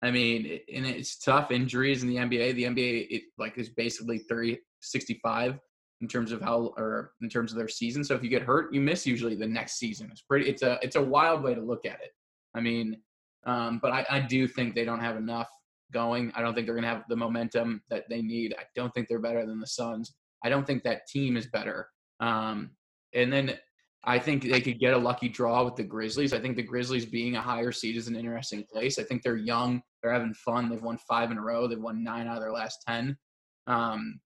I 0.00 0.12
mean, 0.12 0.60
and 0.72 0.86
it's 0.86 1.18
tough 1.18 1.50
injuries 1.50 2.04
in 2.04 2.08
the 2.08 2.14
NBA. 2.14 2.54
The 2.54 2.62
NBA 2.62 3.08
it 3.10 3.22
like 3.38 3.58
is 3.58 3.70
basically 3.70 4.18
30, 4.18 4.60
65 4.82 5.58
in 6.00 6.06
terms 6.06 6.30
of 6.30 6.40
how 6.40 6.72
or 6.76 7.10
in 7.22 7.28
terms 7.28 7.50
of 7.50 7.58
their 7.58 7.66
season. 7.66 8.04
So 8.04 8.14
if 8.14 8.22
you 8.22 8.30
get 8.30 8.42
hurt, 8.42 8.72
you 8.72 8.80
miss 8.80 9.04
usually 9.04 9.34
the 9.34 9.48
next 9.48 9.76
season. 9.76 10.08
It's 10.12 10.22
pretty. 10.22 10.48
It's 10.48 10.62
a 10.62 10.78
it's 10.80 10.94
a 10.94 11.02
wild 11.02 11.42
way 11.42 11.56
to 11.56 11.60
look 11.60 11.84
at 11.86 11.98
it. 12.04 12.12
I 12.54 12.60
mean, 12.60 12.98
um, 13.46 13.80
but 13.82 13.90
I, 13.90 14.06
I 14.08 14.20
do 14.20 14.46
think 14.46 14.76
they 14.76 14.84
don't 14.84 15.00
have 15.00 15.16
enough 15.16 15.48
going. 15.92 16.30
I 16.36 16.40
don't 16.40 16.54
think 16.54 16.68
they're 16.68 16.76
going 16.76 16.84
to 16.84 16.94
have 16.94 17.02
the 17.08 17.16
momentum 17.16 17.82
that 17.90 18.04
they 18.08 18.22
need. 18.22 18.54
I 18.56 18.62
don't 18.76 18.94
think 18.94 19.08
they're 19.08 19.18
better 19.18 19.44
than 19.44 19.58
the 19.58 19.66
Suns. 19.66 20.14
I 20.44 20.48
don't 20.48 20.66
think 20.66 20.84
that 20.84 21.06
team 21.08 21.36
is 21.36 21.46
better. 21.46 21.88
Um, 22.20 22.70
and 23.14 23.32
then 23.32 23.58
I 24.04 24.18
think 24.18 24.42
they 24.42 24.60
could 24.60 24.78
get 24.78 24.92
a 24.92 24.98
lucky 24.98 25.28
draw 25.28 25.64
with 25.64 25.76
the 25.76 25.82
Grizzlies. 25.82 26.34
I 26.34 26.38
think 26.38 26.56
the 26.56 26.62
Grizzlies 26.62 27.06
being 27.06 27.36
a 27.36 27.40
higher 27.40 27.72
seed 27.72 27.96
is 27.96 28.06
an 28.06 28.16
interesting 28.16 28.64
place. 28.70 28.98
I 28.98 29.02
think 29.02 29.22
they're 29.22 29.36
young. 29.36 29.82
They're 30.02 30.12
having 30.12 30.34
fun. 30.34 30.68
They've 30.68 30.82
won 30.82 30.98
five 31.08 31.30
in 31.30 31.38
a 31.38 31.42
row. 31.42 31.66
They've 31.66 31.80
won 31.80 32.04
nine 32.04 32.26
out 32.26 32.36
of 32.36 32.42
their 32.42 32.52
last 32.52 32.84
10. 32.86 33.16
Um, 33.66 34.20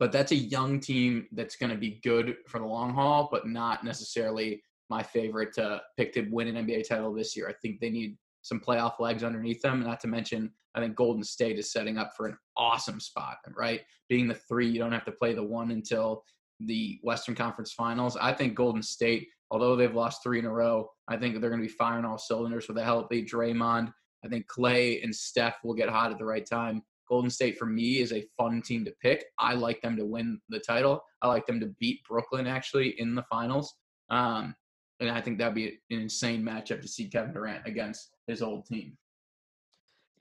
but 0.00 0.10
that's 0.10 0.32
a 0.32 0.36
young 0.36 0.80
team 0.80 1.28
that's 1.32 1.56
going 1.56 1.70
to 1.70 1.78
be 1.78 2.00
good 2.02 2.36
for 2.48 2.58
the 2.58 2.66
long 2.66 2.92
haul, 2.92 3.28
but 3.30 3.46
not 3.46 3.84
necessarily 3.84 4.62
my 4.90 5.02
favorite 5.02 5.52
to 5.54 5.80
pick 5.96 6.12
to 6.14 6.22
win 6.30 6.48
an 6.48 6.66
NBA 6.66 6.88
title 6.88 7.14
this 7.14 7.36
year. 7.36 7.48
I 7.48 7.54
think 7.62 7.80
they 7.80 7.90
need 7.90 8.16
some 8.42 8.60
playoff 8.60 9.00
legs 9.00 9.24
underneath 9.24 9.62
them. 9.62 9.82
Not 9.82 10.00
to 10.00 10.08
mention, 10.08 10.50
I 10.74 10.80
think 10.80 10.96
Golden 10.96 11.24
State 11.24 11.58
is 11.58 11.72
setting 11.72 11.98
up 11.98 12.12
for 12.16 12.26
an 12.26 12.36
awesome 12.56 13.00
spot, 13.00 13.38
right? 13.56 13.80
Being 14.08 14.28
the 14.28 14.34
three, 14.34 14.68
you 14.68 14.78
don't 14.78 14.92
have 14.92 15.04
to 15.06 15.12
play 15.12 15.34
the 15.34 15.42
one 15.42 15.70
until 15.70 16.24
the 16.60 16.98
Western 17.02 17.34
Conference 17.34 17.72
Finals. 17.72 18.16
I 18.20 18.32
think 18.32 18.54
Golden 18.54 18.82
State, 18.82 19.28
although 19.50 19.76
they've 19.76 19.94
lost 19.94 20.22
three 20.22 20.38
in 20.38 20.44
a 20.44 20.52
row, 20.52 20.88
I 21.08 21.16
think 21.16 21.40
they're 21.40 21.50
going 21.50 21.62
to 21.62 21.68
be 21.68 21.74
firing 21.74 22.04
all 22.04 22.18
cylinders 22.18 22.68
with 22.68 22.78
a 22.78 22.84
healthy 22.84 23.24
Draymond. 23.24 23.92
I 24.24 24.28
think 24.28 24.46
Clay 24.46 25.00
and 25.02 25.14
Steph 25.14 25.56
will 25.64 25.74
get 25.74 25.88
hot 25.88 26.12
at 26.12 26.18
the 26.18 26.24
right 26.24 26.46
time. 26.46 26.82
Golden 27.08 27.30
State 27.30 27.58
for 27.58 27.66
me 27.66 27.98
is 27.98 28.12
a 28.12 28.24
fun 28.38 28.62
team 28.62 28.84
to 28.84 28.94
pick. 29.02 29.24
I 29.38 29.54
like 29.54 29.82
them 29.82 29.96
to 29.96 30.06
win 30.06 30.40
the 30.48 30.60
title. 30.60 31.02
I 31.20 31.28
like 31.28 31.46
them 31.46 31.60
to 31.60 31.74
beat 31.78 32.00
Brooklyn 32.08 32.46
actually 32.46 32.98
in 33.00 33.14
the 33.14 33.24
finals. 33.24 33.74
Um, 34.08 34.54
and 35.02 35.10
I 35.10 35.20
think 35.20 35.38
that'd 35.38 35.54
be 35.54 35.66
an 35.90 36.00
insane 36.00 36.42
matchup 36.42 36.80
to 36.80 36.88
see 36.88 37.08
Kevin 37.08 37.32
Durant 37.32 37.66
against 37.66 38.10
his 38.28 38.40
old 38.40 38.66
team. 38.66 38.96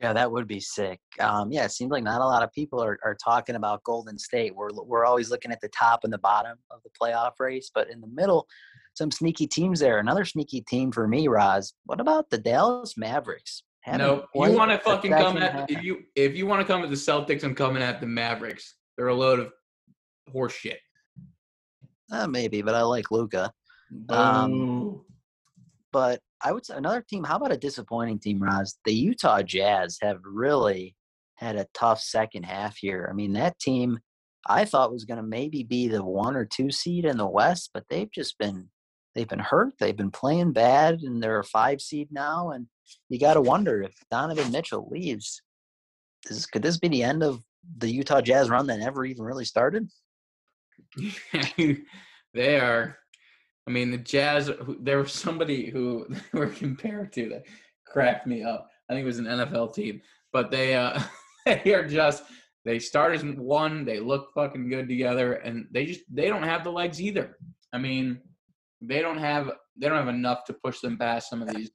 Yeah, 0.01 0.13
that 0.13 0.31
would 0.31 0.47
be 0.47 0.59
sick. 0.59 0.99
Um, 1.19 1.51
yeah, 1.51 1.65
it 1.65 1.71
seems 1.71 1.91
like 1.91 2.03
not 2.03 2.21
a 2.21 2.25
lot 2.25 2.41
of 2.41 2.51
people 2.51 2.83
are, 2.83 2.97
are 3.05 3.15
talking 3.23 3.55
about 3.55 3.83
Golden 3.83 4.17
State. 4.17 4.55
We're 4.55 4.69
we're 4.73 5.05
always 5.05 5.29
looking 5.29 5.51
at 5.51 5.61
the 5.61 5.69
top 5.69 6.03
and 6.03 6.11
the 6.11 6.17
bottom 6.17 6.57
of 6.71 6.79
the 6.83 6.89
playoff 6.99 7.33
race, 7.39 7.69
but 7.73 7.91
in 7.91 8.01
the 8.01 8.07
middle, 8.07 8.47
some 8.95 9.11
sneaky 9.11 9.45
teams 9.45 9.79
there. 9.79 9.99
Another 9.99 10.25
sneaky 10.25 10.61
team 10.61 10.91
for 10.91 11.07
me, 11.07 11.27
Roz. 11.27 11.73
What 11.85 12.01
about 12.01 12.31
the 12.31 12.39
Dallas 12.39 12.97
Mavericks? 12.97 13.61
No, 13.87 14.25
you 14.33 14.51
want 14.51 14.71
to 14.71 14.79
fucking 14.79 15.11
come 15.11 15.37
at 15.37 15.69
if 15.69 15.83
you 15.83 15.99
if 16.15 16.35
you 16.35 16.47
want 16.47 16.61
to 16.61 16.67
come 16.71 16.83
at 16.83 16.89
the 16.89 16.95
Celtics, 16.95 17.43
I'm 17.43 17.53
coming 17.53 17.83
at 17.83 18.01
the 18.01 18.07
Mavericks. 18.07 18.75
They're 18.97 19.07
a 19.07 19.15
load 19.15 19.39
of 19.39 19.51
horseshit. 20.33 20.77
Uh, 22.11 22.27
maybe, 22.27 22.61
but 22.61 22.75
I 22.75 22.81
like 22.81 23.11
Luka. 23.11 23.51
Um, 24.09 25.01
but 25.91 26.21
I 26.43 26.51
would 26.51 26.65
say 26.65 26.75
another 26.75 27.03
team. 27.07 27.23
How 27.23 27.37
about 27.37 27.51
a 27.51 27.57
disappointing 27.57 28.19
team, 28.19 28.41
Roz? 28.41 28.77
The 28.85 28.93
Utah 28.93 29.41
Jazz 29.41 29.97
have 30.01 30.19
really 30.23 30.95
had 31.35 31.55
a 31.55 31.67
tough 31.73 32.01
second 32.01 32.43
half 32.43 32.77
here. 32.77 33.07
I 33.09 33.13
mean, 33.13 33.33
that 33.33 33.59
team 33.59 33.99
I 34.47 34.65
thought 34.65 34.91
was 34.91 35.05
going 35.05 35.17
to 35.17 35.23
maybe 35.23 35.63
be 35.63 35.87
the 35.87 36.03
one 36.03 36.35
or 36.35 36.45
two 36.45 36.71
seed 36.71 37.05
in 37.05 37.17
the 37.17 37.27
West, 37.27 37.71
but 37.73 37.83
they've 37.89 38.11
just 38.11 38.37
been 38.37 38.69
they've 39.13 39.27
been 39.27 39.39
hurt. 39.39 39.73
They've 39.79 39.95
been 39.95 40.11
playing 40.11 40.53
bad, 40.53 41.01
and 41.01 41.21
they're 41.21 41.39
a 41.39 41.43
five 41.43 41.81
seed 41.81 42.09
now. 42.11 42.51
And 42.51 42.67
you 43.09 43.19
got 43.19 43.35
to 43.35 43.41
wonder 43.41 43.81
if 43.83 43.93
Donovan 44.09 44.51
Mitchell 44.51 44.87
leaves, 44.89 45.41
is, 46.29 46.45
could 46.45 46.63
this 46.63 46.77
be 46.77 46.87
the 46.87 47.03
end 47.03 47.23
of 47.23 47.41
the 47.77 47.91
Utah 47.91 48.21
Jazz 48.21 48.49
run 48.49 48.67
that 48.67 48.79
never 48.79 49.05
even 49.05 49.23
really 49.23 49.45
started? 49.45 49.87
they 51.57 52.59
are. 52.59 52.97
I 53.67 53.71
mean, 53.71 53.91
the 53.91 53.97
Jazz. 53.97 54.49
There 54.79 54.99
was 54.99 55.13
somebody 55.13 55.69
who 55.69 56.07
they 56.09 56.19
were 56.39 56.47
compared 56.47 57.13
to 57.13 57.29
that 57.29 57.43
cracked 57.85 58.27
me 58.27 58.43
up. 58.43 58.69
I 58.89 58.93
think 58.93 59.03
it 59.03 59.07
was 59.07 59.19
an 59.19 59.25
NFL 59.25 59.73
team, 59.73 60.01
but 60.33 60.51
they 60.51 60.75
uh, 60.75 60.99
they 61.45 61.73
are 61.73 61.87
just 61.87 62.23
they 62.65 62.79
start 62.79 63.13
as 63.13 63.23
one. 63.23 63.85
They 63.85 63.99
look 63.99 64.29
fucking 64.33 64.69
good 64.69 64.87
together, 64.87 65.33
and 65.33 65.67
they 65.71 65.85
just 65.85 66.01
they 66.11 66.27
don't 66.27 66.43
have 66.43 66.63
the 66.63 66.71
legs 66.71 67.01
either. 67.01 67.37
I 67.73 67.77
mean, 67.77 68.19
they 68.81 69.01
don't 69.01 69.17
have 69.17 69.51
they 69.77 69.87
don't 69.87 69.97
have 69.97 70.07
enough 70.07 70.43
to 70.45 70.53
push 70.53 70.79
them 70.79 70.97
past 70.97 71.29
some 71.29 71.41
of 71.41 71.53
these 71.53 71.71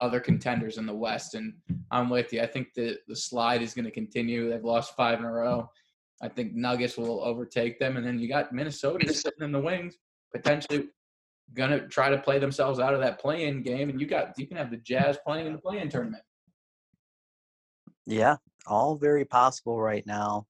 other 0.00 0.20
contenders 0.20 0.78
in 0.78 0.86
the 0.86 0.94
West. 0.94 1.34
And 1.34 1.54
I'm 1.90 2.10
with 2.10 2.32
you. 2.32 2.42
I 2.42 2.46
think 2.46 2.68
the 2.74 2.98
the 3.08 3.16
slide 3.16 3.62
is 3.62 3.74
going 3.74 3.84
to 3.84 3.90
continue. 3.90 4.50
They've 4.50 4.64
lost 4.64 4.96
five 4.96 5.18
in 5.18 5.24
a 5.24 5.32
row. 5.32 5.70
I 6.22 6.28
think 6.28 6.54
Nuggets 6.54 6.96
will 6.96 7.22
overtake 7.22 7.78
them, 7.78 7.96
and 7.98 8.06
then 8.06 8.18
you 8.18 8.28
got 8.28 8.52
Minnesota 8.52 9.12
sitting 9.12 9.42
in 9.42 9.52
the 9.52 9.60
wings, 9.60 9.96
potentially 10.34 10.88
gonna 11.54 11.86
try 11.88 12.10
to 12.10 12.18
play 12.18 12.38
themselves 12.38 12.78
out 12.78 12.94
of 12.94 13.00
that 13.00 13.20
play-in 13.20 13.62
game, 13.62 13.88
and 13.88 14.00
you 14.00 14.06
got 14.06 14.38
you 14.38 14.46
can 14.46 14.56
have 14.56 14.70
the 14.70 14.76
Jazz 14.78 15.18
playing 15.24 15.46
in 15.46 15.52
the 15.52 15.58
play-in 15.58 15.88
tournament. 15.88 16.22
Yeah, 18.06 18.36
all 18.66 18.96
very 18.96 19.24
possible 19.24 19.80
right 19.80 20.06
now. 20.06 20.46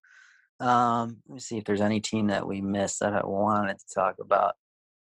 Um, 0.61 1.18
let 1.28 1.35
me 1.35 1.40
see 1.40 1.59
if 1.59 1.64
there's 1.64 1.80
any 1.80 2.00
team 2.00 2.28
that 2.28 2.46
we 2.46 2.61
missed 2.61 3.00
that 3.00 3.14
I 3.14 3.26
wanted 3.26 3.78
to 3.78 3.94
talk 3.94 4.16
about. 4.20 4.54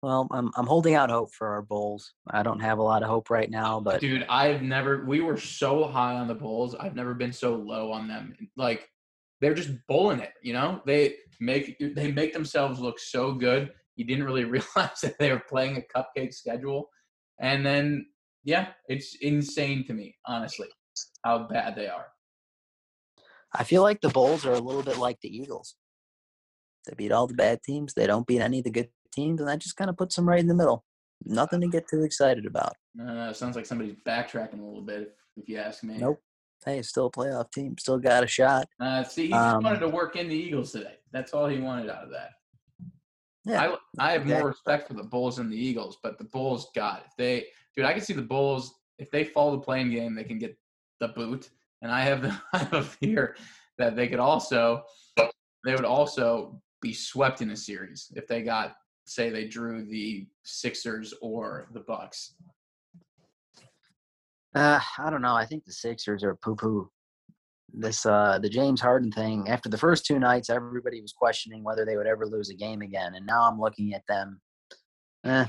Well, 0.03 0.29
I'm 0.31 0.51
I'm 0.57 0.67
holding 0.67 0.95
out 0.95 1.11
hope 1.11 1.33
for 1.33 1.49
our 1.49 1.63
Bulls. 1.63 2.13
I 2.31 2.43
don't 2.43 2.61
have 2.61 2.79
a 2.79 2.83
lot 2.83 3.03
of 3.03 3.09
hope 3.09 3.31
right 3.31 3.51
now, 3.51 3.81
but 3.81 4.01
dude, 4.01 4.27
I've 4.29 4.63
never. 4.63 5.05
We 5.05 5.21
were 5.21 5.37
so 5.37 5.87
high 5.87 6.15
on 6.15 6.29
the 6.29 6.35
Bulls. 6.35 6.75
I've 6.75 6.95
never 6.95 7.15
been 7.15 7.33
so 7.33 7.55
low 7.57 7.93
on 7.93 8.07
them. 8.07 8.37
Like 8.57 8.89
they're 9.41 9.55
just 9.55 9.71
bulling 9.89 10.21
it. 10.21 10.33
You 10.43 10.53
know, 10.53 10.83
they 10.87 11.17
make 11.41 11.79
they 11.79 12.13
make 12.13 12.33
themselves 12.33 12.79
look 12.79 12.99
so 12.99 13.33
good. 13.33 13.73
You 13.97 14.05
didn't 14.07 14.25
really 14.25 14.45
realize 14.57 15.01
that 15.03 15.19
they 15.19 15.33
were 15.33 15.43
playing 15.49 15.77
a 15.77 15.99
cupcake 15.99 16.33
schedule, 16.35 16.89
and 17.41 17.65
then 17.65 18.07
yeah, 18.45 18.69
it's 18.89 19.17
insane 19.21 19.85
to 19.87 19.93
me, 19.95 20.17
honestly, 20.27 20.69
how 21.25 21.49
bad 21.49 21.75
they 21.75 21.89
are. 21.89 22.07
I 23.53 23.65
feel 23.65 23.83
like 23.83 24.01
the 24.01 24.09
Bulls 24.11 24.45
are 24.47 24.53
a 24.53 24.59
little 24.61 24.83
bit 24.83 24.99
like 24.99 25.19
the 25.21 25.35
Eagles. 25.35 25.75
They 26.87 26.95
beat 26.97 27.11
all 27.11 27.27
the 27.27 27.35
bad 27.35 27.63
teams. 27.63 27.95
They 27.95 28.07
don't 28.07 28.27
beat 28.27 28.41
any 28.41 28.59
of 28.59 28.65
the 28.65 28.71
good 28.71 28.91
teams, 29.13 29.41
and 29.41 29.49
that 29.49 29.59
just 29.59 29.77
kind 29.77 29.91
of 29.91 29.97
puts 29.97 30.15
them 30.15 30.29
right 30.29 30.39
in 30.39 30.47
the 30.47 30.55
middle. 30.55 30.85
Nothing 31.25 31.61
to 31.63 31.69
get 31.69 31.89
too 31.89 32.03
excited 32.03 32.47
about. 32.47 32.75
Uh, 33.01 33.33
sounds 33.33 33.57
like 33.57 33.67
somebody's 33.67 33.97
backtracking 34.07 34.61
a 34.61 34.65
little 34.65 34.83
bit, 34.83 35.01
if, 35.03 35.09
if 35.43 35.49
you 35.49 35.57
ask 35.57 35.83
me. 35.83 35.97
Nope. 35.99 36.21
Hey, 36.65 36.83
still 36.83 37.07
a 37.07 37.11
playoff 37.11 37.51
team, 37.53 37.77
still 37.79 37.99
got 37.99 38.25
a 38.25 38.27
shot. 38.27 38.69
Uh, 38.81 39.03
see, 39.03 39.29
he 39.29 39.33
Um, 39.33 39.63
wanted 39.63 39.81
to 39.81 39.89
work 39.89 40.17
in 40.17 40.29
the 40.29 40.35
Eagles 40.35 40.73
today. 40.73 40.95
That's 41.13 41.33
all 41.35 41.47
he 41.47 41.59
wanted 41.59 41.91
out 41.91 42.05
of 42.05 42.11
that. 42.11 42.31
Yeah, 43.47 43.77
I 43.99 44.09
I 44.09 44.13
have 44.13 44.27
more 44.27 44.49
respect 44.49 44.89
for 44.89 44.95
the 44.95 45.05
Bulls 45.05 45.37
than 45.37 45.49
the 45.49 45.57
Eagles, 45.57 45.99
but 46.03 46.19
the 46.19 46.25
Bulls 46.25 46.69
got 46.75 47.05
if 47.07 47.13
they 47.17 47.47
dude, 47.77 47.87
I 47.87 47.93
can 47.93 48.03
see 48.03 48.13
the 48.13 48.23
Bulls 48.23 48.75
if 48.99 49.11
they 49.11 49.25
follow 49.25 49.53
the 49.53 49.63
playing 49.63 49.91
game, 49.91 50.15
they 50.15 50.25
can 50.25 50.39
get 50.39 50.59
the 51.01 51.09
boot. 51.09 51.51
And 51.83 51.93
I 51.93 52.01
have 52.01 52.23
the 52.23 52.37
I 52.53 52.59
have 52.59 52.73
a 52.73 52.83
fear 52.83 53.37
that 53.79 53.95
they 53.95 54.09
could 54.09 54.19
also 54.19 54.83
they 55.17 55.75
would 55.75 55.85
also 55.85 56.61
be 56.83 56.93
swept 56.93 57.41
in 57.41 57.51
a 57.51 57.57
series 57.57 58.13
if 58.17 58.27
they 58.27 58.43
got 58.43 58.75
say 59.07 59.31
they 59.31 59.47
drew 59.47 59.85
the 59.85 60.27
Sixers 60.43 61.15
or 61.23 61.69
the 61.73 61.81
Bucks. 61.81 62.35
Uh, 64.55 64.81
I 64.99 65.11
don't 65.11 65.23
know. 65.23 65.35
I 65.35 65.47
think 65.47 65.65
the 65.65 65.73
Sixers 65.73 66.25
are 66.25 66.35
poo 66.35 66.57
poo. 66.57 66.91
This 67.73 68.07
uh 68.07 68.39
the 68.41 68.49
James 68.49 68.81
Harden 68.81 69.13
thing. 69.13 69.49
After 69.49 69.69
the 69.69 69.79
first 69.79 70.07
two 70.07 70.19
nights, 70.19 70.51
everybody 70.51 71.01
was 71.01 71.13
questioning 71.13 71.63
whether 71.63 71.85
they 71.85 71.97
would 71.97 72.07
ever 72.07 72.27
lose 72.27 72.49
a 72.51 72.55
game 72.55 72.83
again, 72.83 73.15
and 73.15 73.27
now 73.27 73.43
I'm 73.43 73.61
looking 73.61 73.95
at 73.95 74.07
them. 74.09 74.41
Eh, 75.25 75.47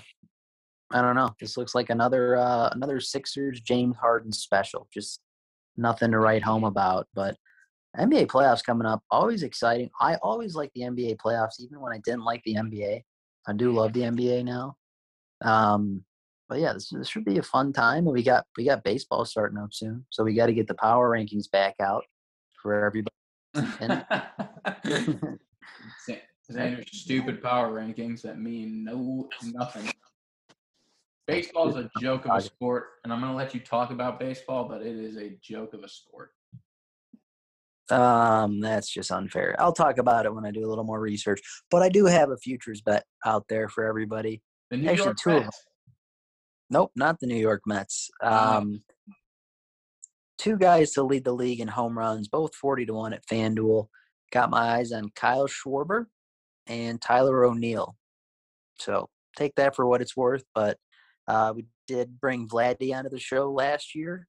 I 0.91 1.01
don't 1.01 1.15
know. 1.15 1.35
This 1.39 1.57
looks 1.57 1.75
like 1.75 1.89
another 1.89 2.37
uh 2.37 2.69
another 2.73 2.99
Sixers 2.99 3.61
James 3.61 3.95
Harden 3.97 4.31
special. 4.31 4.87
Just 4.93 5.21
nothing 5.77 6.11
to 6.11 6.19
write 6.19 6.43
home 6.43 6.63
about. 6.63 7.07
But 7.13 7.37
NBA 7.97 8.27
playoffs 8.27 8.63
coming 8.63 8.87
up, 8.87 9.03
always 9.09 9.43
exciting. 9.43 9.89
I 10.01 10.15
always 10.15 10.55
like 10.55 10.71
the 10.75 10.81
NBA 10.81 11.17
playoffs, 11.17 11.59
even 11.59 11.79
when 11.79 11.93
I 11.93 11.99
didn't 12.03 12.25
like 12.25 12.41
the 12.43 12.55
NBA. 12.55 13.01
I 13.47 13.53
do 13.53 13.71
love 13.71 13.93
the 13.93 14.01
NBA 14.01 14.43
now. 14.43 14.75
Um, 15.43 16.03
but 16.49 16.59
yeah, 16.59 16.73
this, 16.73 16.89
this 16.89 17.07
should 17.09 17.25
be 17.25 17.37
a 17.37 17.43
fun 17.43 17.73
time. 17.73 18.05
And 18.05 18.13
we 18.13 18.23
got 18.23 18.45
we 18.57 18.65
got 18.65 18.83
baseball 18.83 19.25
starting 19.25 19.57
up 19.57 19.73
soon, 19.73 20.05
so 20.09 20.23
we 20.23 20.33
got 20.33 20.47
to 20.47 20.53
get 20.53 20.67
the 20.67 20.73
power 20.75 21.09
rankings 21.09 21.49
back 21.51 21.75
out 21.81 22.03
for 22.61 22.85
everybody. 22.85 23.13
And- 23.79 24.05
Xander's 26.49 27.01
stupid 27.01 27.41
power 27.41 27.69
rankings 27.69 28.21
that 28.21 28.39
mean 28.39 28.83
no 28.83 29.27
nothing. 29.43 29.91
Baseball 31.27 31.67
is 31.69 31.75
a 31.75 31.89
joke 31.99 32.25
of 32.25 32.37
a 32.37 32.41
sport, 32.41 32.85
and 33.03 33.11
I'm 33.11 33.19
going 33.19 33.31
to 33.33 33.37
let 33.37 33.53
you 33.53 33.59
talk 33.59 33.91
about 33.91 34.17
baseball, 34.17 34.63
but 34.63 34.81
it 34.81 34.95
is 34.95 35.17
a 35.17 35.37
joke 35.41 35.73
of 35.73 35.83
a 35.83 35.89
sport. 35.89 36.31
Um, 37.89 38.61
that's 38.61 38.89
just 38.89 39.11
unfair. 39.11 39.55
I'll 39.59 39.73
talk 39.73 39.97
about 39.97 40.25
it 40.25 40.33
when 40.33 40.45
I 40.45 40.51
do 40.51 40.65
a 40.65 40.69
little 40.69 40.85
more 40.85 41.01
research. 41.01 41.41
But 41.69 41.81
I 41.81 41.89
do 41.89 42.05
have 42.05 42.29
a 42.29 42.37
futures 42.37 42.81
bet 42.81 43.03
out 43.25 43.45
there 43.49 43.67
for 43.67 43.85
everybody. 43.85 44.41
The 44.71 44.77
New 44.77 44.89
Actually, 44.89 45.05
York 45.05 45.17
two 45.17 45.29
of 45.31 45.43
'em. 45.43 45.49
Nope, 46.69 46.91
not 46.95 47.19
the 47.19 47.27
New 47.27 47.37
York 47.37 47.61
Mets. 47.65 48.09
Oh. 48.21 48.57
Um, 48.57 48.83
two 50.37 50.57
guys 50.57 50.91
to 50.93 51.03
lead 51.03 51.23
the 51.23 51.33
league 51.33 51.59
in 51.59 51.67
home 51.67 51.97
runs, 51.97 52.27
both 52.27 52.55
40 52.55 52.87
to 52.87 52.93
1 52.93 53.13
at 53.13 53.25
FanDuel. 53.25 53.87
Got 54.31 54.49
my 54.49 54.77
eyes 54.77 54.91
on 54.91 55.09
Kyle 55.15 55.47
Schwarber 55.47 56.05
and 56.67 57.01
Tyler 57.01 57.45
O'Neill. 57.45 57.95
So 58.79 59.09
take 59.37 59.55
that 59.55 59.75
for 59.75 59.85
what 59.85 60.01
it's 60.01 60.17
worth. 60.17 60.43
But 60.53 60.77
uh, 61.27 61.53
we 61.55 61.65
did 61.87 62.19
bring 62.19 62.47
Vladdy 62.47 62.93
onto 62.93 63.09
the 63.09 63.19
show 63.19 63.51
last 63.51 63.95
year. 63.95 64.27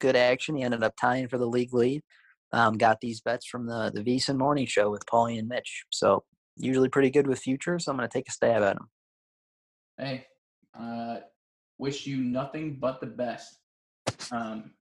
Good 0.00 0.16
action. 0.16 0.56
He 0.56 0.62
ended 0.62 0.82
up 0.82 0.94
tying 0.98 1.28
for 1.28 1.38
the 1.38 1.46
league 1.46 1.74
lead. 1.74 2.02
Um, 2.52 2.78
got 2.78 3.00
these 3.00 3.20
bets 3.20 3.46
from 3.46 3.66
the 3.66 3.90
the 3.92 4.02
VSiN 4.02 4.38
Morning 4.38 4.66
Show 4.66 4.90
with 4.90 5.04
Paulie 5.04 5.38
and 5.38 5.48
Mitch. 5.48 5.84
So 5.90 6.24
usually 6.56 6.88
pretty 6.88 7.10
good 7.10 7.26
with 7.26 7.40
futures. 7.40 7.84
So 7.84 7.92
I'm 7.92 7.98
going 7.98 8.08
to 8.08 8.12
take 8.12 8.28
a 8.28 8.32
stab 8.32 8.62
at 8.62 8.76
them. 8.76 8.88
Hey, 9.98 10.26
uh, 10.78 11.18
wish 11.78 12.06
you 12.06 12.18
nothing 12.18 12.76
but 12.80 13.00
the 13.00 13.06
best. 13.06 13.58
Um, 14.30 14.72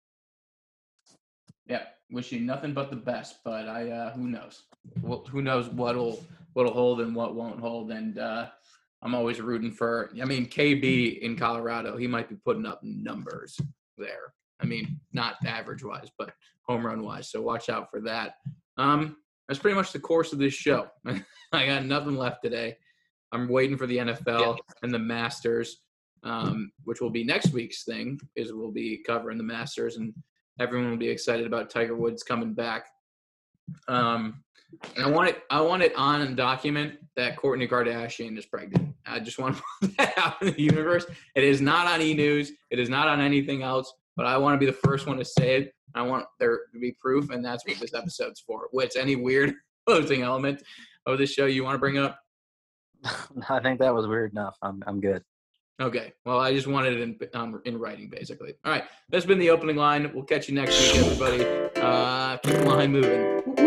yeah, 1.68 1.84
wish 2.12 2.32
you 2.32 2.40
nothing 2.40 2.74
but 2.74 2.90
the 2.90 2.96
best. 2.96 3.38
But 3.44 3.68
I, 3.68 3.90
uh, 3.90 4.14
who 4.14 4.28
knows? 4.28 4.64
Well, 5.02 5.26
who 5.30 5.42
knows 5.42 5.70
what'll 5.70 6.24
what'll 6.54 6.74
hold 6.74 7.02
and 7.02 7.16
what 7.16 7.36
won't 7.36 7.60
hold? 7.60 7.92
And 7.92 8.18
uh, 8.20 8.48
I'm 9.02 9.16
always 9.16 9.40
rooting 9.40 9.72
for. 9.72 10.12
I 10.22 10.26
mean, 10.26 10.48
KB 10.48 11.20
in 11.20 11.36
Colorado, 11.36 11.98
he 11.98 12.08
might 12.08 12.30
be 12.30 12.36
putting 12.36 12.66
up 12.66 12.82
numbers 12.84 13.60
there. 13.98 14.34
I 14.60 14.66
mean, 14.66 15.00
not 15.14 15.36
average 15.46 15.84
wise, 15.84 16.10
but 16.18 16.34
home 16.64 16.86
run 16.86 17.04
wise. 17.04 17.30
So 17.30 17.42
watch 17.42 17.70
out 17.70 17.92
for 17.92 18.02
that. 18.02 18.36
Um, 18.78 19.18
that's 19.48 19.60
pretty 19.60 19.76
much 19.76 19.94
the 19.94 20.00
course 20.00 20.34
of 20.34 20.40
this 20.40 20.54
show. 20.54 20.88
I 21.54 21.66
got 21.66 21.86
nothing 21.86 22.18
left 22.18 22.44
today. 22.44 22.78
I'm 23.32 23.48
waiting 23.48 23.78
for 23.78 23.88
the 23.88 23.98
NFL 23.98 24.58
and 24.84 24.94
the 24.94 25.00
Masters, 25.00 25.84
um, 26.24 26.72
which 26.84 27.02
will 27.02 27.10
be 27.10 27.24
next 27.24 27.54
week's 27.54 27.84
thing. 27.84 28.20
Is 28.36 28.54
we'll 28.54 28.72
be 28.72 29.02
covering 29.06 29.38
the 29.38 29.44
Masters, 29.44 29.98
and 29.98 30.14
everyone 30.60 30.90
will 30.90 30.98
be 30.98 31.10
excited 31.10 31.46
about 31.46 31.70
Tiger 31.70 31.96
Woods 31.96 32.24
coming 32.24 32.54
back. 32.54 32.88
Um, 33.88 34.44
and 34.96 35.06
I 35.06 35.10
want 35.10 35.30
it. 35.30 35.44
I 35.50 35.62
want 35.62 35.84
it 35.84 35.96
on 35.96 36.36
document 36.36 36.96
that 37.16 37.38
Kourtney 37.38 37.70
Kardashian 37.70 38.38
is 38.38 38.46
pregnant. 38.46 38.96
I 39.06 39.20
just 39.20 39.40
want 39.40 39.58
to 39.58 39.64
put 39.82 39.98
that 39.98 40.18
out 40.18 40.42
in 40.42 40.54
the 40.54 40.62
universe. 40.62 41.06
It 41.36 41.44
is 41.44 41.62
not 41.62 41.88
on 41.88 42.02
E 42.02 42.14
News. 42.14 42.52
It 42.70 42.80
is 42.80 42.90
not 42.90 43.08
on 43.08 43.22
anything 43.22 43.64
else. 43.64 43.94
But 44.16 44.26
I 44.26 44.38
want 44.38 44.56
to 44.56 44.58
be 44.58 44.66
the 44.66 44.78
first 44.84 45.06
one 45.06 45.18
to 45.18 45.26
say 45.26 45.58
it. 45.58 45.74
I 45.96 46.02
want 46.02 46.26
there 46.40 46.62
to 46.74 46.80
be 46.80 46.92
proof, 47.00 47.30
and 47.30 47.46
that's 47.46 47.66
what 47.66 47.80
this 47.80 47.94
episode's 47.94 48.42
for. 48.42 48.68
What's 48.72 48.96
any 48.96 49.16
weird 49.16 49.54
closing 49.88 50.22
element 50.24 50.62
of 51.06 51.18
this 51.18 51.32
show 51.32 51.46
you 51.46 51.64
want 51.64 51.76
to 51.76 51.80
bring 51.80 51.98
up? 51.98 52.20
I 53.50 53.60
think 53.60 53.80
that 53.80 53.94
was 53.94 54.08
weird 54.08 54.32
enough. 54.32 54.58
I'm 54.62 54.84
I'm 54.88 55.00
good. 55.00 55.24
Okay. 55.80 56.14
Well, 56.26 56.40
I 56.40 56.54
just 56.54 56.68
wanted 56.68 56.94
it 56.94 57.02
in 57.02 57.30
um, 57.40 57.62
in 57.66 57.78
writing, 57.78 58.10
basically. 58.10 58.56
All 58.66 58.72
right. 58.72 58.84
That's 59.10 59.26
been 59.26 59.40
the 59.40 59.52
opening 59.52 59.76
line. 59.76 60.12
We'll 60.14 60.24
catch 60.24 60.50
you 60.50 60.56
next 60.56 60.80
week, 60.82 61.02
everybody. 61.04 61.44
Uh, 61.76 62.38
keep 62.38 62.54
the 62.54 62.66
line 62.66 62.92
moving. 62.92 63.67